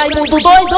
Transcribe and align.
Raimundo 0.00 0.40
doido! 0.40 0.76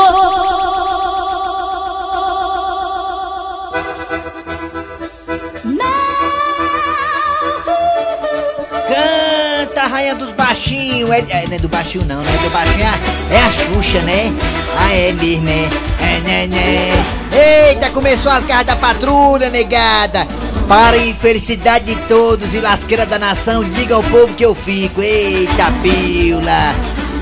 Rainha 9.90 10.14
dos 10.14 10.30
baixinhos. 10.32 11.11
É, 11.11 11.19
é, 11.19 11.45
não 11.48 11.56
é 11.56 11.58
do 11.58 11.69
baixinho 11.69 12.04
não, 12.04 12.22
não 12.22 12.32
é 12.32 12.37
do 12.38 12.50
baixinho. 12.50 12.82
É, 12.82 12.87
a- 12.87 13.35
é 13.35 13.38
a 13.43 13.53
Xuxa, 13.53 13.98
né? 14.00 14.32
Ah, 14.79 14.93
é 14.95 15.12
mesmo, 15.12 15.48
é. 15.48 15.68
É, 16.00 16.20
né, 16.20 16.46
né. 16.46 17.68
Eita, 17.68 17.91
começou 17.91 18.30
as 18.30 18.45
garras 18.45 18.66
da 18.66 18.77
patrulha, 18.77 19.50
negada. 19.50 20.27
Para 20.68 20.96
a 20.96 21.07
infelicidade 21.07 21.84
de 21.84 21.96
todos 22.02 22.54
e 22.54 22.61
lasqueira 22.61 23.04
da 23.04 23.18
nação, 23.18 23.64
diga 23.68 23.95
ao 23.95 24.02
povo 24.04 24.32
que 24.34 24.45
eu 24.45 24.54
fico. 24.54 25.02
Eita, 25.02 25.70
pila. 25.82 26.75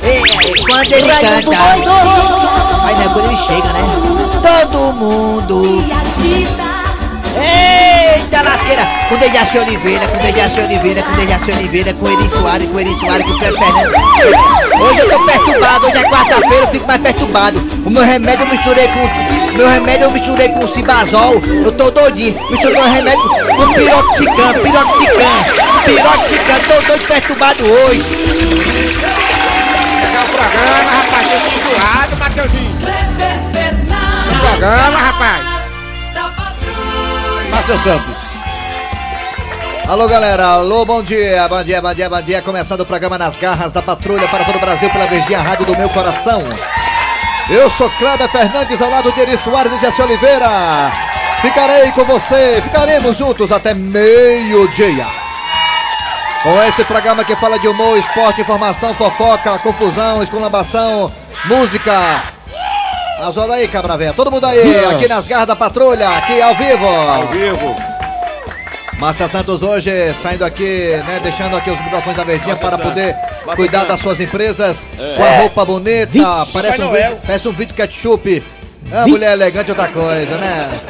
Ei, 0.03 0.21
quando 0.65 0.93
ele 0.93 1.09
canta. 1.09 1.59
Aí 2.85 2.95
não 2.95 3.03
é 3.03 3.09
quando 3.13 3.27
ele 3.27 3.37
chega, 3.37 3.73
né? 3.73 3.81
Todo 4.43 4.93
mundo. 4.95 5.85
Eita 7.37 8.43
lasqueira! 8.43 8.85
Com 9.09 9.17
Dejaci 9.17 9.59
Oliveira, 9.59 10.07
com 10.09 10.19
Dejaci 10.19 10.61
Oliveira, 10.61 11.03
com 11.03 11.13
Dejaci 11.17 11.51
Oliveira, 11.53 11.95
com 11.95 12.09
Eri 12.09 12.29
Soares, 12.29 12.69
com 12.69 12.81
Eri 12.81 12.95
Soares, 12.95 13.27
com 13.27 13.39
Fred 13.39 13.57
Fernandes. 13.59 13.93
Hoje 14.81 14.99
eu 14.99 15.11
tô 15.11 15.25
perturbado, 15.25 15.87
hoje 15.87 15.99
é 15.99 16.09
quarta-feira, 16.09 16.65
eu 16.65 16.69
fico 16.69 16.87
mais 16.87 17.01
perturbado. 17.01 17.59
O 17.85 17.91
meu 17.91 18.03
remédio 18.03 18.45
eu 18.45 18.51
misturei 18.51 18.89
com. 18.89 19.57
Meu 19.57 19.69
remédio 19.69 20.05
eu 20.05 20.11
misturei 20.11 20.49
com 20.49 20.67
Cibazol. 20.69 21.43
Eu 21.65 21.73
tô 21.73 21.91
doidinho. 21.91 22.39
Misturei 22.51 22.77
meu 22.77 22.91
remédio 22.91 23.23
com 23.23 23.73
piroxicam, 23.75 24.53
piroxicam, 24.63 25.45
piroxicam. 25.85 26.61
Tô 26.69 26.83
doido 26.87 27.07
perturbado 27.07 27.65
hoje. 27.67 28.05
Programa, 30.41 30.91
rapaz, 30.91 31.29
tô 31.29 31.35
enjoado, 31.37 32.17
Mateuzinho. 32.17 32.77
Kleber 32.81 33.39
Fernandes. 33.53 34.41
Programa, 34.41 34.99
rapaz. 34.99 35.47
Márcio 37.51 37.79
Santos. 37.79 38.37
Alô 39.87 40.09
galera, 40.09 40.47
alô, 40.47 40.87
bom 40.87 41.03
dia, 41.03 41.47
bom 41.47 41.63
dia, 41.63 41.83
bom 41.83 41.93
dia, 41.93 42.09
bom 42.09 42.23
dia. 42.23 42.41
Começando 42.41 42.81
o 42.81 42.87
programa 42.87 43.19
Nas 43.19 43.37
Garras 43.37 43.71
da 43.71 43.83
Patrulha 43.83 44.27
para 44.29 44.45
todo 44.45 44.57
o 44.57 44.61
Brasil 44.61 44.89
pela 44.89 45.07
Verdinha 45.07 45.43
Rádio 45.43 45.67
do 45.67 45.77
meu 45.77 45.91
coração. 45.91 46.43
Eu 47.51 47.69
sou 47.69 47.91
Cléber 47.91 48.29
Fernandes 48.31 48.81
ao 48.81 48.89
lado 48.89 49.13
de 49.13 49.21
Eri 49.21 49.37
Soares 49.37 49.73
e 49.73 49.81
Jesse 49.81 50.01
Oliveira. 50.01 50.91
Ficarei 51.43 51.93
com 51.93 52.05
você, 52.05 52.63
ficaremos 52.63 53.19
juntos 53.19 53.53
até 53.53 53.75
meio-dia. 53.75 55.20
Com 56.43 56.63
esse 56.63 56.83
programa 56.85 57.23
que 57.23 57.37
fala 57.37 57.59
de 57.59 57.69
humor, 57.69 57.99
esporte, 57.99 58.41
informação, 58.41 58.95
fofoca, 58.95 59.59
confusão, 59.59 60.23
esculambação, 60.23 61.13
música. 61.45 62.23
Mas 63.21 63.37
olha 63.37 63.55
aí, 63.55 63.69
cabra 63.69 63.99
véia. 63.99 64.15
Todo 64.15 64.31
mundo 64.31 64.47
aí, 64.47 64.85
aqui 64.87 65.07
nas 65.07 65.29
garras 65.29 65.47
da 65.47 65.55
patrulha, 65.55 66.09
aqui 66.17 66.41
ao 66.41 66.55
vivo. 66.55 66.87
Ao 66.87 67.27
vivo. 67.27 67.77
Márcia 68.99 69.29
Santos 69.29 69.63
hoje 69.63 69.91
saindo 70.23 70.45
aqui, 70.45 70.97
né, 71.07 71.21
deixando 71.23 71.57
aqui 71.57 71.71
os 71.71 71.81
microfones 71.81 72.17
da 72.17 72.25
Verdinha 72.25 72.57
para 72.57 72.79
poder 72.79 73.15
Márcia 73.15 73.57
cuidar 73.57 73.79
Santos. 73.81 73.89
das 73.89 74.01
suas 74.01 74.21
empresas 74.21 74.87
com 75.17 75.25
a 75.25 75.41
roupa 75.41 75.65
bonita, 75.65 76.47
parece 76.53 76.83
um, 76.83 76.91
vídeo, 76.91 77.19
parece 77.27 77.49
um 77.49 77.53
vídeo 77.53 77.75
ketchup. 77.75 78.43
É 78.91 78.97
uma 78.99 79.09
mulher 79.09 79.33
elegante 79.33 79.71
outra 79.71 79.89
coisa, 79.89 80.37
né? 80.39 80.81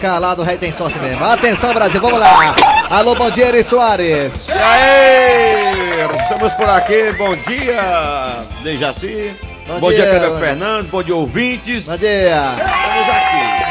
Calado, 0.00 0.42
o 0.42 0.44
rei 0.44 0.56
tem 0.58 0.72
sorte 0.72 0.98
mesmo. 0.98 1.24
Atenção, 1.24 1.72
Brasil, 1.72 2.00
vamos 2.00 2.18
lá. 2.18 2.54
Alô, 2.90 3.14
bom 3.14 3.30
dia, 3.30 3.48
Eri 3.48 3.64
Soares. 3.64 4.48
E 4.48 4.52
aí? 4.52 5.74
Estamos 6.22 6.52
por 6.54 6.68
aqui. 6.68 7.12
Bom 7.16 7.34
dia, 7.36 8.36
Dejaci. 8.62 9.34
Bom 9.66 9.80
Bom, 9.80 9.90
dia, 9.92 10.02
dia, 10.04 10.28
bom- 10.28 10.38
Fernandes. 10.38 10.90
Bom 10.90 11.02
dia, 11.02 11.16
ouvintes. 11.16 11.86
Bom 11.86 11.96
dia. 11.96 12.54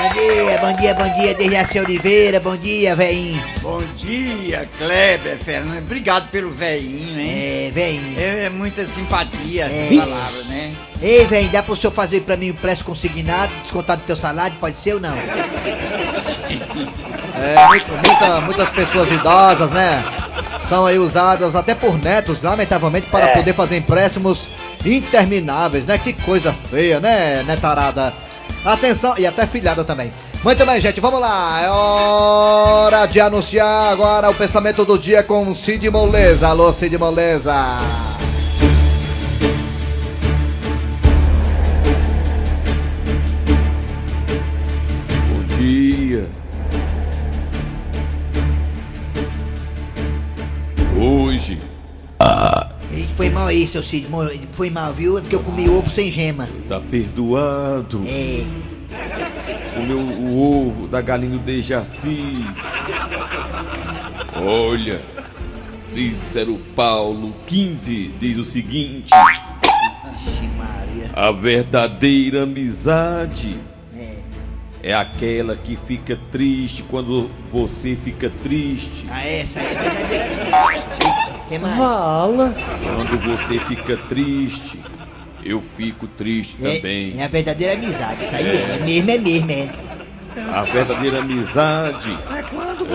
Bom 0.04 0.10
dia, 0.10 0.58
bom 0.60 0.74
dia, 0.74 0.94
bom 0.96 1.14
dia, 1.14 1.34
Dejaci 1.34 1.80
Oliveira, 1.80 2.38
bom 2.42 2.58
dia, 2.58 2.94
velhinho. 2.94 3.42
Bom 3.62 3.82
dia, 3.96 4.70
Kleber, 4.78 5.38
Fernando. 5.38 5.78
Obrigado 5.78 6.30
pelo 6.30 6.52
velhinho, 6.52 7.18
hein? 7.18 7.68
É, 7.68 7.72
velhinho. 7.74 8.20
É, 8.20 8.44
é 8.46 8.50
muita 8.50 8.86
simpatia 8.86 9.64
É. 9.66 9.88
essa 9.94 10.02
palavra, 10.06 10.44
né? 10.50 10.74
Ei, 11.02 11.24
velho, 11.26 11.48
dá 11.50 11.64
pro 11.64 11.74
senhor 11.78 11.94
fazer 11.94 12.20
pra 12.22 12.36
mim 12.36 12.50
o 12.50 12.54
preço 12.54 12.84
consignado, 12.84 13.50
descontado 13.62 14.02
do 14.02 14.06
teu 14.06 14.18
salário, 14.18 14.58
pode 14.60 14.78
ser 14.78 14.96
ou 14.96 15.00
não? 15.00 15.16
É, 17.38 17.68
muito- 17.68 17.92
muita- 17.94 18.42
muitas 18.42 18.70
pessoas 18.72 19.10
idosas, 19.10 19.72
né? 19.72 20.04
São 20.60 20.86
aí 20.86 21.00
usadas 21.00 21.56
até 21.56 21.74
por 21.74 21.98
netos, 21.98 22.42
lamentavelmente, 22.42 23.08
para 23.08 23.30
poder 23.30 23.54
fazer 23.54 23.78
empréstimos 23.78 24.50
intermináveis, 24.86 25.86
né? 25.86 25.98
Que 25.98 26.12
coisa 26.12 26.52
feia, 26.70 27.00
né, 27.00 27.42
netarada? 27.48 28.14
Atenção, 28.66 29.16
e 29.18 29.26
até 29.26 29.46
filhada 29.46 29.84
também. 29.84 30.14
Muito 30.44 30.66
bem, 30.66 30.80
gente, 30.80 31.02
vamos 31.02 31.20
lá. 31.20 31.62
É 31.62 31.70
hora 31.70 33.06
de 33.06 33.20
anunciar 33.20 33.92
agora 33.92 34.30
o 34.30 34.34
pensamento 34.36 34.86
do 34.86 34.98
dia 34.98 35.22
com 35.24 35.54
Cid 35.54 35.90
Moleza. 35.90 36.48
Alô, 36.48 36.72
Cid 36.72 36.98
Moleza. 36.98 37.54
Aí, 53.64 53.68
seu 53.68 53.82
Cid, 53.84 54.08
foi 54.52 54.70
mal, 54.70 54.94
viu? 54.94 55.18
É 55.18 55.22
porque 55.22 55.36
eu 55.36 55.40
comi 55.44 55.68
ovo 55.70 55.90
sem 55.90 56.12
gema. 56.12 56.48
tá 56.68 56.80
perdoado. 56.80 58.02
É, 58.06 58.44
Comeu 59.74 60.00
o 60.00 60.68
ovo 60.68 60.88
da 60.88 61.02
galinha 61.02 61.32
do 61.32 61.40
Dejaci. 61.40 62.46
Olha, 64.36 65.02
Cícero 65.92 66.60
Paulo 66.76 67.34
15 67.48 68.14
diz 68.20 68.38
o 68.38 68.44
seguinte. 68.46 69.10
A 71.16 71.32
verdadeira 71.32 72.44
amizade 72.44 73.56
É. 73.96 74.90
é 74.92 74.94
aquela 74.94 75.56
que 75.56 75.76
fica 75.76 76.18
triste 76.32 76.84
quando 76.84 77.30
você 77.52 77.96
fica 78.04 78.32
triste. 78.44 79.06
Ah, 79.10 79.26
essa 79.28 79.60
é 79.60 79.64
verdadeira. 79.64 81.13
Que 81.54 81.60
mais? 81.60 81.78
Fala! 81.78 82.56
Quando 82.96 83.20
você 83.20 83.60
fica 83.60 83.96
triste, 83.96 84.80
eu 85.44 85.62
fico 85.62 86.08
triste 86.08 86.58
É, 86.64 86.78
também. 86.78 87.14
é 87.16 87.26
a 87.26 87.28
verdadeira 87.28 87.74
amizade, 87.74 88.24
isso 88.24 88.36
aí 88.36 88.48
é, 88.48 88.78
é 88.78 88.80
mesmo, 88.84 89.12
é 89.12 89.18
mesmo, 89.20 89.52
é. 89.52 89.70
A 90.52 90.64
verdadeira 90.64 91.20
amizade 91.20 92.18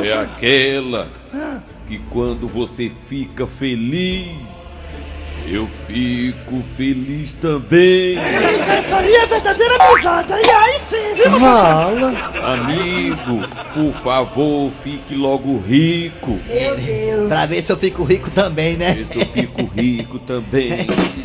é 0.05 0.13
aquela 0.13 1.09
que 1.87 1.99
quando 2.11 2.49
você 2.49 2.91
fica 3.09 3.47
feliz, 3.47 4.37
eu 5.51 5.67
fico 5.67 6.63
feliz 6.63 7.33
também. 7.35 8.19
Essa 8.19 8.99
aí 8.99 9.15
é 9.15 9.27
verdadeira 9.27 9.77
amizade, 9.77 10.33
aí, 10.33 10.51
aí 10.51 10.79
sim, 10.79 11.15
viu? 11.15 11.31
Fala! 11.39 12.13
Amigo, 12.43 13.49
por 13.73 13.93
favor, 13.93 14.71
fique 14.71 15.15
logo 15.15 15.59
rico. 15.59 16.39
Pra 17.29 17.47
ver 17.47 17.63
se 17.63 17.73
eu 17.73 17.77
fico 17.77 18.05
rico 18.05 18.31
também, 18.31 18.77
né? 18.77 18.95
Ver 18.95 19.07
se 19.07 19.19
eu 19.19 19.27
fico 19.27 19.65
rico 19.75 20.19
também. 20.19 20.71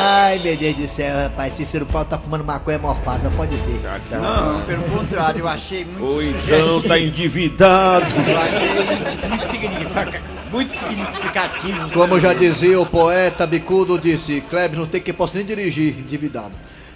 Ai, 0.00 0.38
meu 0.38 0.56
Deus 0.56 0.76
do 0.76 0.86
céu, 0.88 1.16
rapaz, 1.24 1.54
Cícero 1.54 1.84
Paulo 1.86 2.06
tá 2.08 2.16
fumando 2.18 2.44
maconha 2.44 2.78
mofada, 2.78 3.20
não 3.24 3.32
pode 3.32 3.56
ser. 3.56 3.80
Não, 4.10 4.62
pelo 4.62 4.82
contrário, 4.84 5.40
eu 5.40 5.48
achei 5.48 5.84
muito 5.84 6.04
Ou 6.04 6.22
então 6.22 6.80
tá 6.82 6.98
endividado. 6.98 8.06
Eu 8.26 8.38
achei 8.38 9.28
muito, 9.28 9.46
significa- 9.46 10.22
muito 10.50 10.72
significativo. 10.72 11.90
Como 11.90 12.20
já 12.20 12.32
dizia 12.32 12.80
o 12.80 12.86
poeta 12.86 13.46
Bicudo, 13.46 13.98
disse: 13.98 14.40
Kleber, 14.42 14.78
não 14.78 14.86
tem 14.86 15.00
que 15.00 15.12
posso 15.12 15.34
nem 15.36 15.44
dirigir, 15.44 15.98
endividado. 15.98 16.52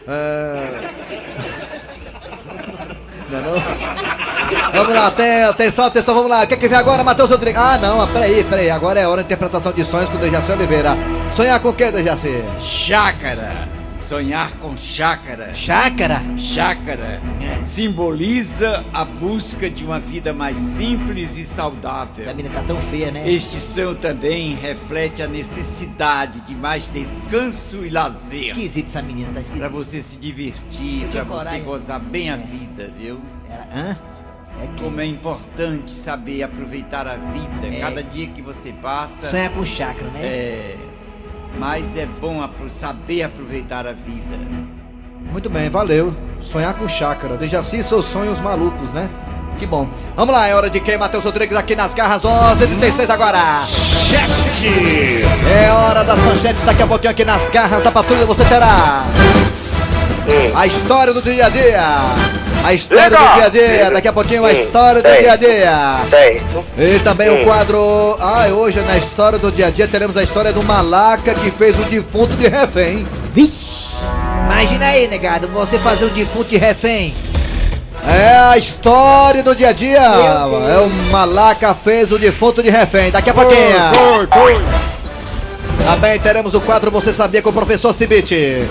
É... 0.07 0.91
Não 3.33 3.39
é 3.39 3.43
não? 3.43 4.73
Vamos 4.73 4.95
lá, 4.95 5.07
aten- 5.07 5.45
atenção, 5.45 5.85
atenção, 5.87 6.15
vamos 6.15 6.31
lá. 6.31 6.43
O 6.45 6.47
que 6.47 6.55
é 6.55 6.57
que 6.57 6.69
vem 6.69 6.79
agora, 6.79 7.03
Matheus 7.03 7.31
Rodrigues? 7.31 7.59
Ah, 7.61 7.79
não, 7.79 8.07
peraí, 8.09 8.45
peraí. 8.45 8.71
Agora 8.71 9.01
é 9.01 9.09
hora 9.09 9.23
de 9.23 9.27
interpretação 9.27 9.73
de 9.73 9.85
sonhos 9.85 10.09
com 10.11 10.17
o 10.17 10.21
Dejaci 10.21 10.53
Oliveira. 10.53 10.97
Sonhar 11.31 11.59
com 11.61 11.71
o 11.71 11.73
que, 11.75 11.91
Dejaci? 11.91 12.45
Chácara. 12.61 13.72
Sonhar 14.09 14.53
com 14.59 14.77
chácara. 14.77 15.55
Chácara? 15.55 16.23
Chácara 16.37 17.21
simboliza 17.65 18.85
a 18.93 19.05
busca 19.05 19.71
de 19.71 19.85
uma 19.85 19.99
vida 20.01 20.33
mais 20.33 20.59
simples 20.59 21.37
e 21.39 21.45
saudável. 21.45 22.25
Essa 22.25 22.35
menina 22.35 22.55
tá 22.55 22.63
tão 22.67 22.77
feia, 22.81 23.11
né? 23.11 23.23
Este 23.31 23.59
sonho 23.61 23.95
também 23.95 24.55
reflete 24.57 25.23
a 25.23 25.29
necessidade 25.29 26.41
de 26.41 26.55
mais 26.55 26.91
descanso 26.91 27.85
e 27.85 27.91
lazer. 27.91 28.49
Esquisito 28.51 28.89
essa 28.89 29.03
menina, 29.03 29.29
tá 29.29 29.33
Pra 29.35 29.41
esquisito. 29.43 29.71
você 29.71 30.03
se 30.03 30.19
divertir, 30.19 31.07
pra 31.09 31.23
você 31.25 31.29
coragem. 31.45 31.63
gozar 31.65 32.01
bem 32.01 32.31
a 32.31 32.37
vida, 32.37 32.91
viu? 32.99 33.21
Ela- 33.49 33.67
Hã? 33.75 33.97
É 34.63 34.67
que... 34.77 34.83
Como 34.83 35.01
é 35.01 35.07
importante 35.07 35.91
saber 35.91 36.43
aproveitar 36.43 37.07
a 37.09 37.15
vida. 37.17 37.75
É. 37.75 37.81
Cada 37.81 38.03
dia 38.03 38.27
que 38.27 38.43
você 38.43 38.73
passa, 38.73 39.29
Sonhar 39.29 39.51
com 39.51 39.65
chácara, 39.65 40.09
né? 40.11 40.21
é, 40.23 40.77
mais 41.59 41.97
é 41.97 42.07
bom 42.07 42.49
saber 42.69 43.25
aproveitar 43.25 43.87
a 43.87 43.93
vida. 43.93 44.37
Muito 45.31 45.49
bem, 45.49 45.69
valeu. 45.71 46.15
Sonhar 46.41 46.75
com 46.75 46.89
chácara. 46.89 47.37
Dejaci 47.37 47.79
e 47.79 47.85
seus 47.85 48.05
sonhos 48.07 48.41
malucos, 48.41 48.93
né? 48.93 49.09
Que 49.59 49.67
bom. 49.67 49.89
Vamos 50.17 50.35
lá, 50.35 50.49
é 50.49 50.55
hora 50.55 50.69
de 50.69 50.81
quem? 50.81 50.99
Matheus 50.99 51.25
Rodrigues 51.25 51.57
aqui 51.57 51.77
nas 51.77 51.95
garras 51.95 52.23
11h36 52.23 53.09
agora. 53.09 53.63
É 55.65 55.73
hora 55.73 56.03
das 56.05 56.19
manchetes. 56.19 56.63
Daqui 56.65 56.83
a 56.83 56.87
pouquinho 56.87 57.11
aqui 57.13 57.25
nas 57.25 57.49
garras 57.49 57.83
da 57.83 57.93
patrulha 57.93 58.27
você 58.27 58.45
terá. 58.45 59.05
A 60.55 60.67
história 60.67 61.13
do 61.13 61.23
dia 61.23 61.47
a 61.47 61.49
dia. 61.49 62.42
A 62.65 62.73
história 62.73 63.11
do 63.11 63.35
dia 63.35 63.45
a 63.45 63.49
dia. 63.49 63.91
Daqui 63.91 64.09
a 64.09 64.13
pouquinho 64.13 64.45
a 64.45 64.53
história 64.53 65.03
do 65.03 65.09
dia 65.09 65.33
a 65.33 65.37
dia. 65.37 66.01
Certo. 66.09 66.65
E 66.79 66.99
também 67.01 67.29
o 67.31 67.45
quadro. 67.45 68.17
Ah, 68.21 68.47
hoje 68.49 68.81
na 68.81 68.97
história 68.97 69.39
do 69.39 69.51
dia 69.51 69.67
a 69.67 69.71
dia 69.71 69.89
teremos 69.89 70.17
a 70.17 70.23
história 70.23 70.53
do 70.53 70.63
malaca 70.63 71.35
que 71.35 71.51
fez 71.51 71.79
o 71.79 71.83
defunto 71.85 72.35
de 72.37 72.49
refém. 72.49 73.07
Imagina 74.45 74.87
aí, 74.87 75.09
negado, 75.09 75.49
você 75.49 75.79
fazer 75.79 76.05
um 76.05 76.09
defunto 76.09 76.51
de 76.51 76.57
refém. 76.57 77.15
É 78.07 78.37
a 78.37 78.59
história 78.59 79.43
do 79.43 79.55
dia 79.55 79.69
a 79.69 79.73
dia. 79.73 79.99
É 79.99 80.79
o 80.79 80.89
malaca 81.11 81.75
fez 81.75 82.13
o 82.13 82.19
defunto 82.19 82.63
de 82.63 82.71
refém. 82.71 83.11
Daqui 83.11 83.31
a 83.31 83.35
pouquinho. 83.35 83.79
Foi, 83.95 84.27
foi. 84.27 84.65
Também 85.85 86.19
teremos 86.21 86.55
o 86.55 86.61
quadro 86.61 86.91
Você 86.91 87.13
Sabia 87.13 87.43
com 87.43 87.51
o 87.51 87.53
professor 87.53 87.93
Cibite. 87.93 88.69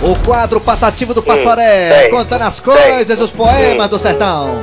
O 0.00 0.14
quadro 0.24 0.60
Patativo 0.60 1.12
do 1.12 1.22
Passaré, 1.22 2.08
contando 2.08 2.42
as 2.42 2.60
coisas, 2.60 3.20
os 3.20 3.30
poemas 3.30 3.88
do 3.88 3.98
sertão. 3.98 4.62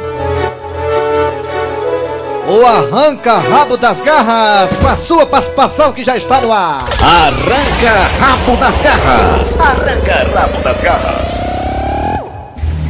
O 2.48 2.66
Arranca 2.66 3.40
Rabo 3.40 3.76
das 3.76 4.02
Garras, 4.02 4.70
com 4.78 4.88
a 4.88 4.96
sua 4.96 5.26
participação 5.26 5.92
que 5.92 6.04
já 6.04 6.16
está 6.16 6.40
no 6.40 6.54
ar. 6.54 6.86
Arranca 7.02 8.08
rabo 8.20 8.56
das 8.56 8.80
garras. 8.82 9.60
Arranca 9.60 10.30
rabo 10.34 10.62
das 10.64 10.80
garras. 10.80 11.42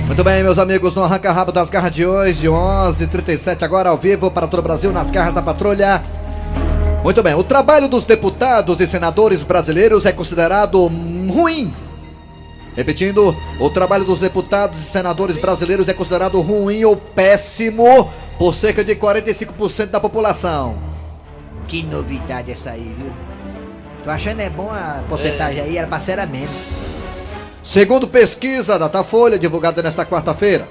Muito 0.05 0.23
bem, 0.23 0.43
meus 0.43 0.59
amigos, 0.59 0.93
no 0.93 1.03
Arranca 1.03 1.31
Rabo 1.31 1.51
das 1.51 1.69
Garras 1.69 1.91
de 1.91 2.05
hoje, 2.05 2.47
11h37, 2.47 3.63
agora 3.63 3.89
ao 3.89 3.97
vivo 3.97 4.29
para 4.29 4.45
todo 4.45 4.59
o 4.59 4.63
Brasil, 4.63 4.91
nas 4.91 5.09
garras 5.09 5.33
da 5.33 5.41
patrulha. 5.41 6.01
Muito 7.03 7.23
bem, 7.23 7.33
o 7.33 7.43
trabalho 7.43 7.87
dos 7.87 8.03
deputados 8.03 8.79
e 8.81 8.87
senadores 8.87 9.41
brasileiros 9.41 10.05
é 10.05 10.11
considerado 10.11 10.85
ruim. 10.85 11.73
Repetindo, 12.75 13.35
o 13.59 13.69
trabalho 13.69 14.03
dos 14.03 14.19
deputados 14.19 14.81
e 14.81 14.85
senadores 14.85 15.37
brasileiros 15.37 15.87
é 15.87 15.93
considerado 15.93 16.41
ruim 16.41 16.83
ou 16.83 16.97
péssimo 16.97 18.11
por 18.37 18.53
cerca 18.53 18.83
de 18.83 18.95
45% 18.95 19.87
da 19.87 19.99
população. 19.99 20.77
Que 21.67 21.83
novidade 21.83 22.51
essa 22.51 22.71
aí, 22.71 22.93
viu? 22.97 23.11
Tô 24.03 24.11
achando 24.11 24.41
é 24.41 24.49
bom 24.49 24.69
a 24.69 25.01
porcentagem 25.09 25.61
aí, 25.61 25.77
era 25.77 25.87
pra 25.87 25.99
ser 25.99 26.19
a 26.19 26.25
menos. 26.25 26.55
Segundo 27.63 28.07
pesquisa 28.07 28.73
da 28.77 28.87
Datafolha, 28.87 29.39
divulgada 29.39 29.81
nesta 29.81 30.05
quarta-feira, 30.05 30.67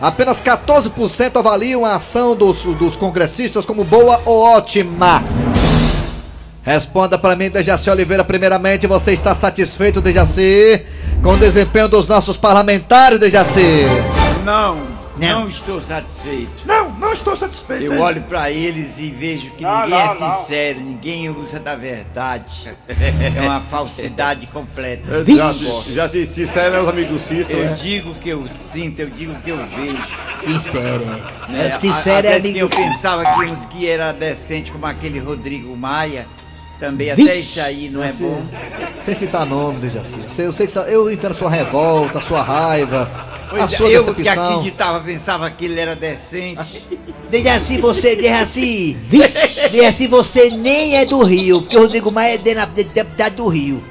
apenas 0.00 0.42
14% 0.42 1.36
avaliam 1.36 1.84
a 1.84 1.94
ação 1.94 2.34
dos, 2.34 2.64
dos 2.64 2.96
congressistas 2.96 3.64
como 3.64 3.84
boa 3.84 4.20
ou 4.24 4.42
ótima. 4.42 5.22
Responda 6.64 7.18
para 7.18 7.36
mim, 7.36 7.50
Dejaci 7.50 7.90
Oliveira, 7.90 8.24
primeiramente, 8.24 8.86
você 8.86 9.12
está 9.12 9.34
satisfeito, 9.34 10.00
Dejaci, 10.00 10.84
com 11.22 11.34
o 11.34 11.36
desempenho 11.36 11.88
dos 11.88 12.08
nossos 12.08 12.36
parlamentares, 12.36 13.18
Dejaci? 13.18 13.60
Não, 14.44 14.74
Não. 14.74 15.40
não, 15.40 15.48
estou 15.48 15.80
satisfeito. 15.80 16.50
Não, 16.64 16.90
não 16.90 17.12
estou 17.12 17.36
satisfeito. 17.36 17.84
Eu 17.84 17.92
hein? 17.94 18.00
olho 18.00 18.22
pra 18.22 18.50
eles 18.50 18.98
e 18.98 19.08
vejo 19.10 19.50
que 19.52 19.62
Não, 19.62 19.82
ninguém 19.82 19.98
é 20.00 20.06
não, 20.06 20.20
não. 20.20 20.32
sincero, 20.32 20.80
ninguém 20.80 21.30
usa 21.30 21.60
da 21.60 21.76
verdade. 21.76 22.72
É 23.34 23.40
uma 23.40 23.60
falsidade 23.60 24.46
completa. 24.48 25.24
Já, 25.24 25.52
já 25.92 26.08
se 26.08 26.26
sincero, 26.26 26.76
é 26.76 26.82
os 26.82 26.88
amigos 26.88 27.12
do 27.12 27.18
Cícero. 27.18 27.58
Eu 27.58 27.64
né? 27.70 27.74
digo 27.74 28.10
o 28.10 28.14
que 28.16 28.28
eu 28.28 28.46
sinto, 28.48 29.00
eu 29.00 29.10
digo 29.10 29.32
o 29.32 29.40
que 29.40 29.50
eu 29.50 29.58
vejo. 29.58 30.18
Sincero, 30.44 31.04
é. 31.04 31.52
Né? 31.52 31.66
É, 31.68 31.78
Sincero 31.78 32.26
é 32.26 32.36
Às 32.36 32.42
vezes 32.42 32.50
amigo. 32.50 32.58
eu 32.58 32.68
pensava 32.68 33.24
que 33.24 33.44
uns 33.46 33.64
que 33.66 33.88
era 33.88 34.12
decente 34.12 34.70
como 34.70 34.86
aquele 34.86 35.18
Rodrigo 35.18 35.74
Maia, 35.76 36.26
também 36.82 37.14
Vixe, 37.14 37.30
até 37.30 37.38
isso 37.38 37.60
aí 37.60 37.88
não 37.88 38.02
é 38.02 38.08
Você- 38.10 38.22
bom. 38.24 38.42
Sem 39.04 39.14
citar 39.14 39.46
nome, 39.46 39.78
Dejaci. 39.78 40.18
Eu, 40.38 40.52
sei 40.52 40.66
que, 40.66 40.76
eu 40.78 41.10
entendo 41.10 41.30
a 41.30 41.34
sua 41.34 41.48
revolta, 41.50 42.18
a 42.18 42.22
sua 42.22 42.42
raiva, 42.42 43.02
a 43.46 43.48
Pois 43.50 43.72
é, 43.72 43.76
sua 43.76 43.88
eu 43.88 44.04
que 44.14 44.22
decepção. 44.22 44.48
acreditava, 44.50 45.00
pensava 45.00 45.48
que 45.50 45.64
ele 45.66 45.78
era 45.78 45.94
decente. 45.94 46.86
Dejaci, 47.30 47.80
você, 47.80 48.16
Dejaci, 48.16 48.96
Dejaci, 49.70 50.06
você 50.08 50.50
nem 50.50 50.96
é 50.96 51.06
do 51.06 51.22
Rio, 51.22 51.62
porque 51.62 51.76
o 51.76 51.80
Rodrigo 51.82 52.10
Maia 52.10 52.34
é 52.34 52.38
de- 52.38 52.54
na- 52.54 52.64
de- 52.64 52.84
deputado 52.84 53.36
do 53.36 53.48
Rio. 53.48 53.82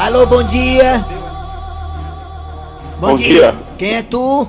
Alô, 0.05 0.25
bom 0.27 0.43
dia! 0.43 1.05
Bom 2.99 3.15
dia. 3.15 3.55
Quem 3.79 3.95
é 3.95 4.03
tu? 4.03 4.47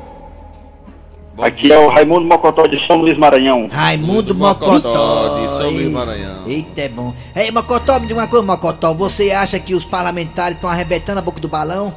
Aqui 1.40 1.72
é 1.72 1.78
o 1.78 1.88
Raimundo 1.88 2.26
Mocotó 2.26 2.66
de 2.66 2.86
São 2.86 2.98
Luís 2.98 3.16
Maranhão. 3.18 3.66
Raimundo 3.72 4.34
Mocotó, 4.34 4.74
Mocotó. 4.74 5.38
de 5.40 5.48
São 5.56 5.70
Luís 5.70 5.90
Maranhão. 5.90 6.42
Eita, 6.46 6.82
é 6.82 6.88
bom. 6.90 7.14
Ei, 7.34 7.50
Mocotó, 7.50 7.98
me 7.98 8.06
diga 8.06 8.20
uma 8.20 8.28
coisa, 8.28 8.44
Mocotó. 8.44 8.92
Você 8.92 9.30
acha 9.32 9.58
que 9.58 9.74
os 9.74 9.86
parlamentares 9.86 10.56
estão 10.56 10.68
arrebentando 10.68 11.18
a 11.18 11.22
boca 11.22 11.40
do 11.40 11.48
balão? 11.48 11.94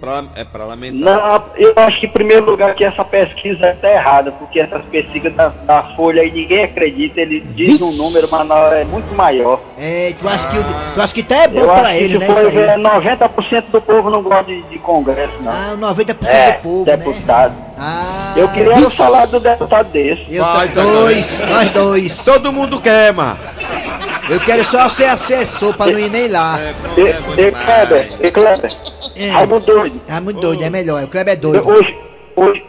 Pra- 0.00 0.24
é 0.36 0.44
parlamentar. 0.44 1.00
Não, 1.14 1.44
eu 1.56 1.72
acho 1.76 2.00
que 2.00 2.06
em 2.06 2.10
primeiro 2.10 2.44
lugar 2.44 2.74
que 2.74 2.84
essa 2.84 3.04
pesquisa 3.04 3.70
está 3.70 3.90
errada, 3.90 4.32
porque 4.32 4.60
essas 4.60 4.82
pesquisas 4.86 5.32
da, 5.34 5.48
da 5.48 5.82
Folha 5.96 6.22
aí 6.22 6.30
ninguém 6.30 6.64
acredita, 6.64 7.20
ele 7.20 7.40
diz 7.54 7.80
um 7.80 7.92
número, 7.92 8.28
mas 8.30 8.46
na 8.46 8.54
hora 8.54 8.80
é 8.80 8.84
muito 8.84 9.14
maior. 9.14 9.60
É, 9.78 10.12
tu 10.20 10.28
acha 10.28 10.48
que, 10.48 10.56
tu 10.94 11.00
acha 11.00 11.14
que 11.14 11.22
tá 11.22 11.36
é 11.36 11.48
bom 11.48 11.74
que 11.74 11.96
ele, 11.96 12.18
né? 12.18 12.26
aí? 12.28 12.80
90% 12.82 13.64
do 13.70 13.80
povo 13.80 14.10
não 14.10 14.22
gosta 14.22 14.44
de, 14.44 14.62
de 14.62 14.78
congresso, 14.78 15.32
não. 15.40 15.50
Ah, 15.52 15.74
90% 15.78 16.26
é, 16.26 16.52
do 16.52 16.62
povo, 16.62 16.84
né? 16.90 16.96
deputado. 16.96 17.54
Ah, 17.78 18.34
Eu 18.36 18.48
queria 18.48 18.86
o 18.86 18.92
salário 18.94 19.30
do 19.32 19.40
deputado 19.40 19.88
desse. 19.90 20.26
eu 20.34 20.44
Vai, 20.44 20.68
dois, 20.68 21.40
nós 21.42 21.70
dois. 21.70 22.24
Todo 22.24 22.52
mundo 22.52 22.80
quer, 22.80 23.12
mano. 23.12 23.38
Eu 24.30 24.40
quero 24.40 24.64
só 24.64 24.88
ser 24.88 25.04
assessor 25.06 25.76
pra 25.76 25.86
não 25.86 25.98
ir 25.98 26.10
nem 26.10 26.28
lá. 26.28 26.58
E, 26.96 27.40
e 27.40 27.50
Kleber, 27.52 28.08
e 28.20 28.30
Kleber, 28.30 28.70
É. 29.16 29.30
Raimundo 29.30 29.66
doido. 29.66 30.00
Ah, 30.08 30.20
muito 30.20 30.40
doido, 30.40 30.62
é 30.64 30.70
melhor. 30.70 31.02
O 31.04 31.08
Kleber 31.08 31.34
é 31.34 31.36
Eu- 31.36 31.40
doido. 31.40 31.68
Hoje, 31.68 31.96
hoje, 32.36 32.62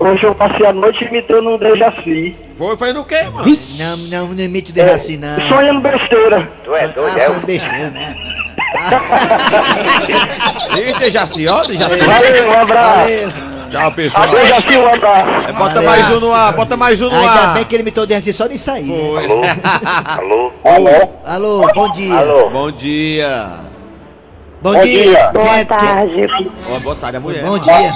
hoje 0.00 0.24
eu 0.24 0.34
passei 0.34 0.66
a 0.66 0.72
noite 0.72 1.04
imitando 1.04 1.50
o 1.50 1.58
Dejaci. 1.58 2.36
Foi 2.56 2.76
fazendo 2.76 3.00
o 3.00 3.04
quê, 3.04 3.22
mano? 3.32 3.44
Não, 3.78 3.96
não, 3.96 4.28
não 4.34 4.40
imito 4.44 4.72
de 4.72 4.80
raci, 4.80 5.16
não. 5.18 5.36
Sonhando 5.48 5.80
besteira. 5.80 6.48
Tu 6.64 6.74
é 6.74 6.88
doido, 6.88 7.16
Ah, 7.16 7.20
sonho 7.20 7.40
besteira, 7.40 7.90
né? 7.90 8.16
Eita, 10.76 11.10
Jaci, 11.10 11.46
ó, 11.48 11.62
Jaci. 11.64 12.00
Valeu, 12.04 12.48
um 12.48 12.52
abraço. 12.60 13.00
Valeu. 13.00 13.55
Tchau, 13.70 13.92
pessoal. 13.92 14.24
Adeus, 14.24 14.48
Jaci, 14.48 14.76
um 14.78 14.94
abraço. 14.94 15.48
É, 15.48 15.52
Bota 15.52 15.74
Valeu. 15.74 15.90
mais 15.90 16.10
um 16.10 16.20
no 16.20 16.32
ar, 16.32 16.52
bota 16.52 16.76
mais 16.76 17.00
um 17.02 17.08
no 17.10 17.16
Ainda 17.16 17.30
ar. 17.30 17.54
bem 17.54 17.64
que 17.64 17.74
ele 17.74 17.82
me 17.82 17.90
deu 17.90 18.06
de 18.06 18.32
só 18.32 18.46
nisso 18.46 18.70
aí, 18.70 18.84
né? 18.84 18.98
Foi. 18.98 19.26
Alô? 20.18 20.52
Alô? 20.64 21.10
Alô, 21.24 21.68
bom 21.74 21.92
dia. 21.92 22.18
Alô? 22.18 22.50
Bom 22.50 22.70
dia. 22.70 23.48
Bom, 24.62 24.72
Bom 24.72 24.80
dia. 24.80 25.02
dia. 25.02 25.30
Quem 25.32 25.48
é, 25.48 25.64
quem- 26.28 26.52
Ó, 26.74 26.78
boa 26.80 26.96
tarde, 26.96 27.16
a 27.16 27.20
mulher. 27.20 27.44
Bom 27.44 27.58
dia. 27.58 27.92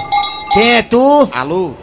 Quem 0.53 0.77
é 0.77 0.83
tu? 0.83 1.29
Alô? 1.33 1.75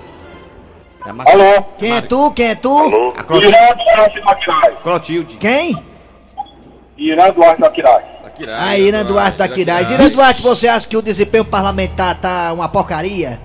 É 1.06 1.10
a 1.10 1.32
Alô? 1.32 1.64
Quem 1.78 1.92
é 1.96 2.02
tu? 2.02 2.32
Quem 2.32 2.48
é 2.48 2.56
tu? 2.56 2.78
Alô? 2.78 3.14
A 3.18 3.24
Clotilde. 3.24 3.56
Irã 3.56 3.68
Duarte 3.76 4.22
da 4.22 4.36
Quirais. 4.36 4.78
Clotilde. 4.84 5.38
Quem? 5.38 5.84
Irã 6.98 7.30
Duarte 7.32 7.62
da 7.62 7.70
Quirais. 7.70 8.04
A 8.60 8.78
Irã 8.78 9.04
Duarte 9.04 9.38
da 9.38 9.48
Quirais. 9.48 9.90
Irã 9.90 10.10
Duarte, 10.10 10.44
você 10.44 10.68
acha 10.68 10.88
que 10.88 10.96
o 10.96 11.02
desempenho 11.02 11.44
parlamentar 11.46 12.20
tá 12.22 12.54
uma 12.54 12.70
porcaria? 12.70 13.40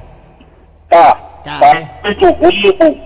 Tá. 0.92 1.14
Tá, 1.44 1.58
Tá 1.58 1.74
né? 1.74 1.90
muito 2.04 2.24
roubo. 2.26 2.98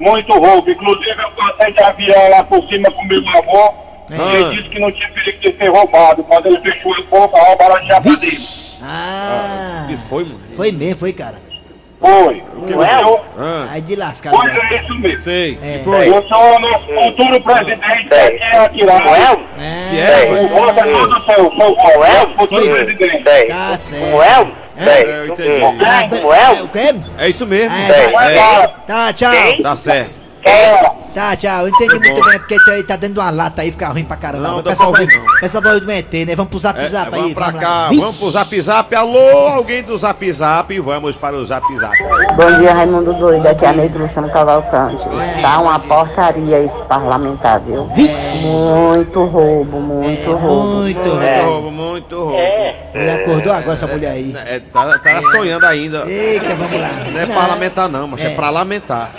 Muito 0.00 0.32
roubo. 0.32 0.70
Inclusive, 0.70 1.22
eu 1.22 1.30
passei 1.32 1.72
de 1.72 1.82
avião 1.82 2.30
lá 2.30 2.42
por 2.44 2.66
cima 2.68 2.90
com 2.90 3.04
meu 3.04 3.22
avô. 3.36 3.74
É. 4.10 4.36
Ele 4.36 4.56
disse 4.56 4.68
que 4.70 4.78
não 4.80 4.90
tinha 4.90 5.08
perigo 5.10 5.38
de 5.40 5.56
ser 5.58 5.68
roubado. 5.70 6.24
Quando 6.24 6.46
ele 6.46 6.60
fechou 6.60 6.94
a 6.94 7.02
boca, 7.02 7.38
roubaram 7.40 7.76
a 7.76 7.82
chapa 7.84 8.08
dele. 8.16 8.38
Ah, 8.82 9.84
que 9.88 9.96
foi, 10.08 10.24
mano? 10.24 10.38
foi 10.56 10.72
mesmo, 10.72 10.96
foi, 11.00 11.12
cara. 11.12 11.34
Foi. 12.00 12.42
que 12.66 12.72
Eu, 12.72 13.20
Ah, 13.36 13.66
Aí 13.72 13.80
de 13.82 13.96
lascar. 13.96 14.30
pois 14.30 14.54
é 14.54 14.76
isso 14.82 14.94
mesmo. 14.98 15.24
sei. 15.24 15.58
É. 15.60 15.78
Que 15.78 15.84
foi? 15.84 16.08
Eu 16.08 16.26
sou 16.28 16.54
o 16.56 16.58
nosso 16.60 16.86
futuro 16.86 17.40
presidente 17.42 17.82
aqui 18.14 18.40
é 18.40 18.56
Atirar. 18.58 19.02
É, 19.58 19.90
Que 19.90 20.00
é, 20.00 20.24
O 20.24 20.32
mano? 20.32 20.48
voto 20.48 20.78
é 20.80 20.82
todo 20.84 21.24
seu, 21.24 21.34
sou 21.36 21.50
o 21.50 21.58
nosso 21.58 22.34
futuro 22.38 22.60
Foi. 22.62 22.84
presidente. 22.84 23.48
tá 23.48 23.78
certo. 23.78 24.16
É, 24.78 25.18
eu 25.18 25.26
entendi. 25.26 25.48
Be- 26.08 26.34
é, 26.34 26.62
o 26.62 26.68
quê? 26.68 26.94
É 27.18 27.28
isso 27.28 27.46
mesmo. 27.46 27.74
É, 27.74 28.34
É, 28.34 28.68
Tá, 28.86 29.12
tchau. 29.12 29.32
tá 29.62 29.76
certo. 29.76 30.17
É. 30.44 30.98
Tá, 31.14 31.34
tchau. 31.36 31.62
Eu 31.62 31.68
entendi 31.68 31.98
muito 31.98 32.24
bem, 32.24 32.38
porque 32.38 32.54
isso 32.54 32.70
aí 32.70 32.82
tá 32.84 32.94
dentro 32.94 33.14
de 33.14 33.20
uma 33.20 33.30
lata 33.30 33.62
aí, 33.62 33.72
fica 33.72 33.88
ruim 33.88 34.04
pra 34.04 34.16
caramba. 34.16 34.46
Não, 34.48 34.62
dá 34.62 34.70
Essa 34.72 35.60
pra 35.60 35.72
não. 35.72 35.80
Do 35.80 35.90
ET, 35.90 36.12
né? 36.26 36.36
Vamos 36.36 36.50
pro 36.50 36.58
zap 36.60 36.78
É, 36.78 36.88
zap 36.88 37.12
aí. 37.14 37.20
vamos 37.20 37.34
pra 37.34 37.46
lá. 37.46 37.52
cá, 37.54 37.88
vamos 37.88 38.16
pro 38.18 38.30
zap 38.30 38.60
zap. 38.62 38.94
Alô, 38.94 39.48
alguém 39.48 39.82
do 39.82 39.96
zap 39.98 40.32
zap. 40.32 40.78
Vamos 40.80 41.16
para 41.16 41.34
o 41.36 41.44
zap 41.44 41.64
zap. 41.78 41.96
Bom 42.36 42.58
dia, 42.60 42.72
Raimundo 42.72 43.12
Doido. 43.14 43.46
Aqui 43.46 43.64
é 43.64 43.68
a 43.68 43.72
Neide 43.72 43.98
Luciano 43.98 44.30
Cavalcante. 44.30 45.02
Tá 45.42 45.58
uma 45.58 45.78
porcaria 45.80 46.60
esse 46.62 46.80
parlamentar, 46.84 47.60
viu? 47.60 47.88
Muito 48.42 49.24
roubo, 49.24 49.80
muito 49.80 50.30
É, 50.30 50.34
roubo. 50.34 50.54
muito. 50.54 50.98
Muito 51.00 51.44
roubo, 51.44 51.70
muito 51.70 52.16
roubo. 52.24 52.38
Ele 52.94 53.10
acordou 53.10 53.52
agora 53.52 53.74
essa 53.76 53.86
mulher 53.86 54.12
aí. 54.12 54.34
É, 54.46 54.60
tá, 54.60 54.98
tá 54.98 55.20
sonhando 55.32 55.66
ainda. 55.66 56.04
Eita, 56.08 56.54
vamos 56.54 56.80
lá. 56.80 56.90
Não 57.12 57.20
é 57.20 57.26
parlamentar 57.26 57.88
não, 57.88 58.06
mas 58.06 58.20
é, 58.20 58.26
É. 58.26 58.34
pra 58.34 58.50
lamentar. 58.50 59.10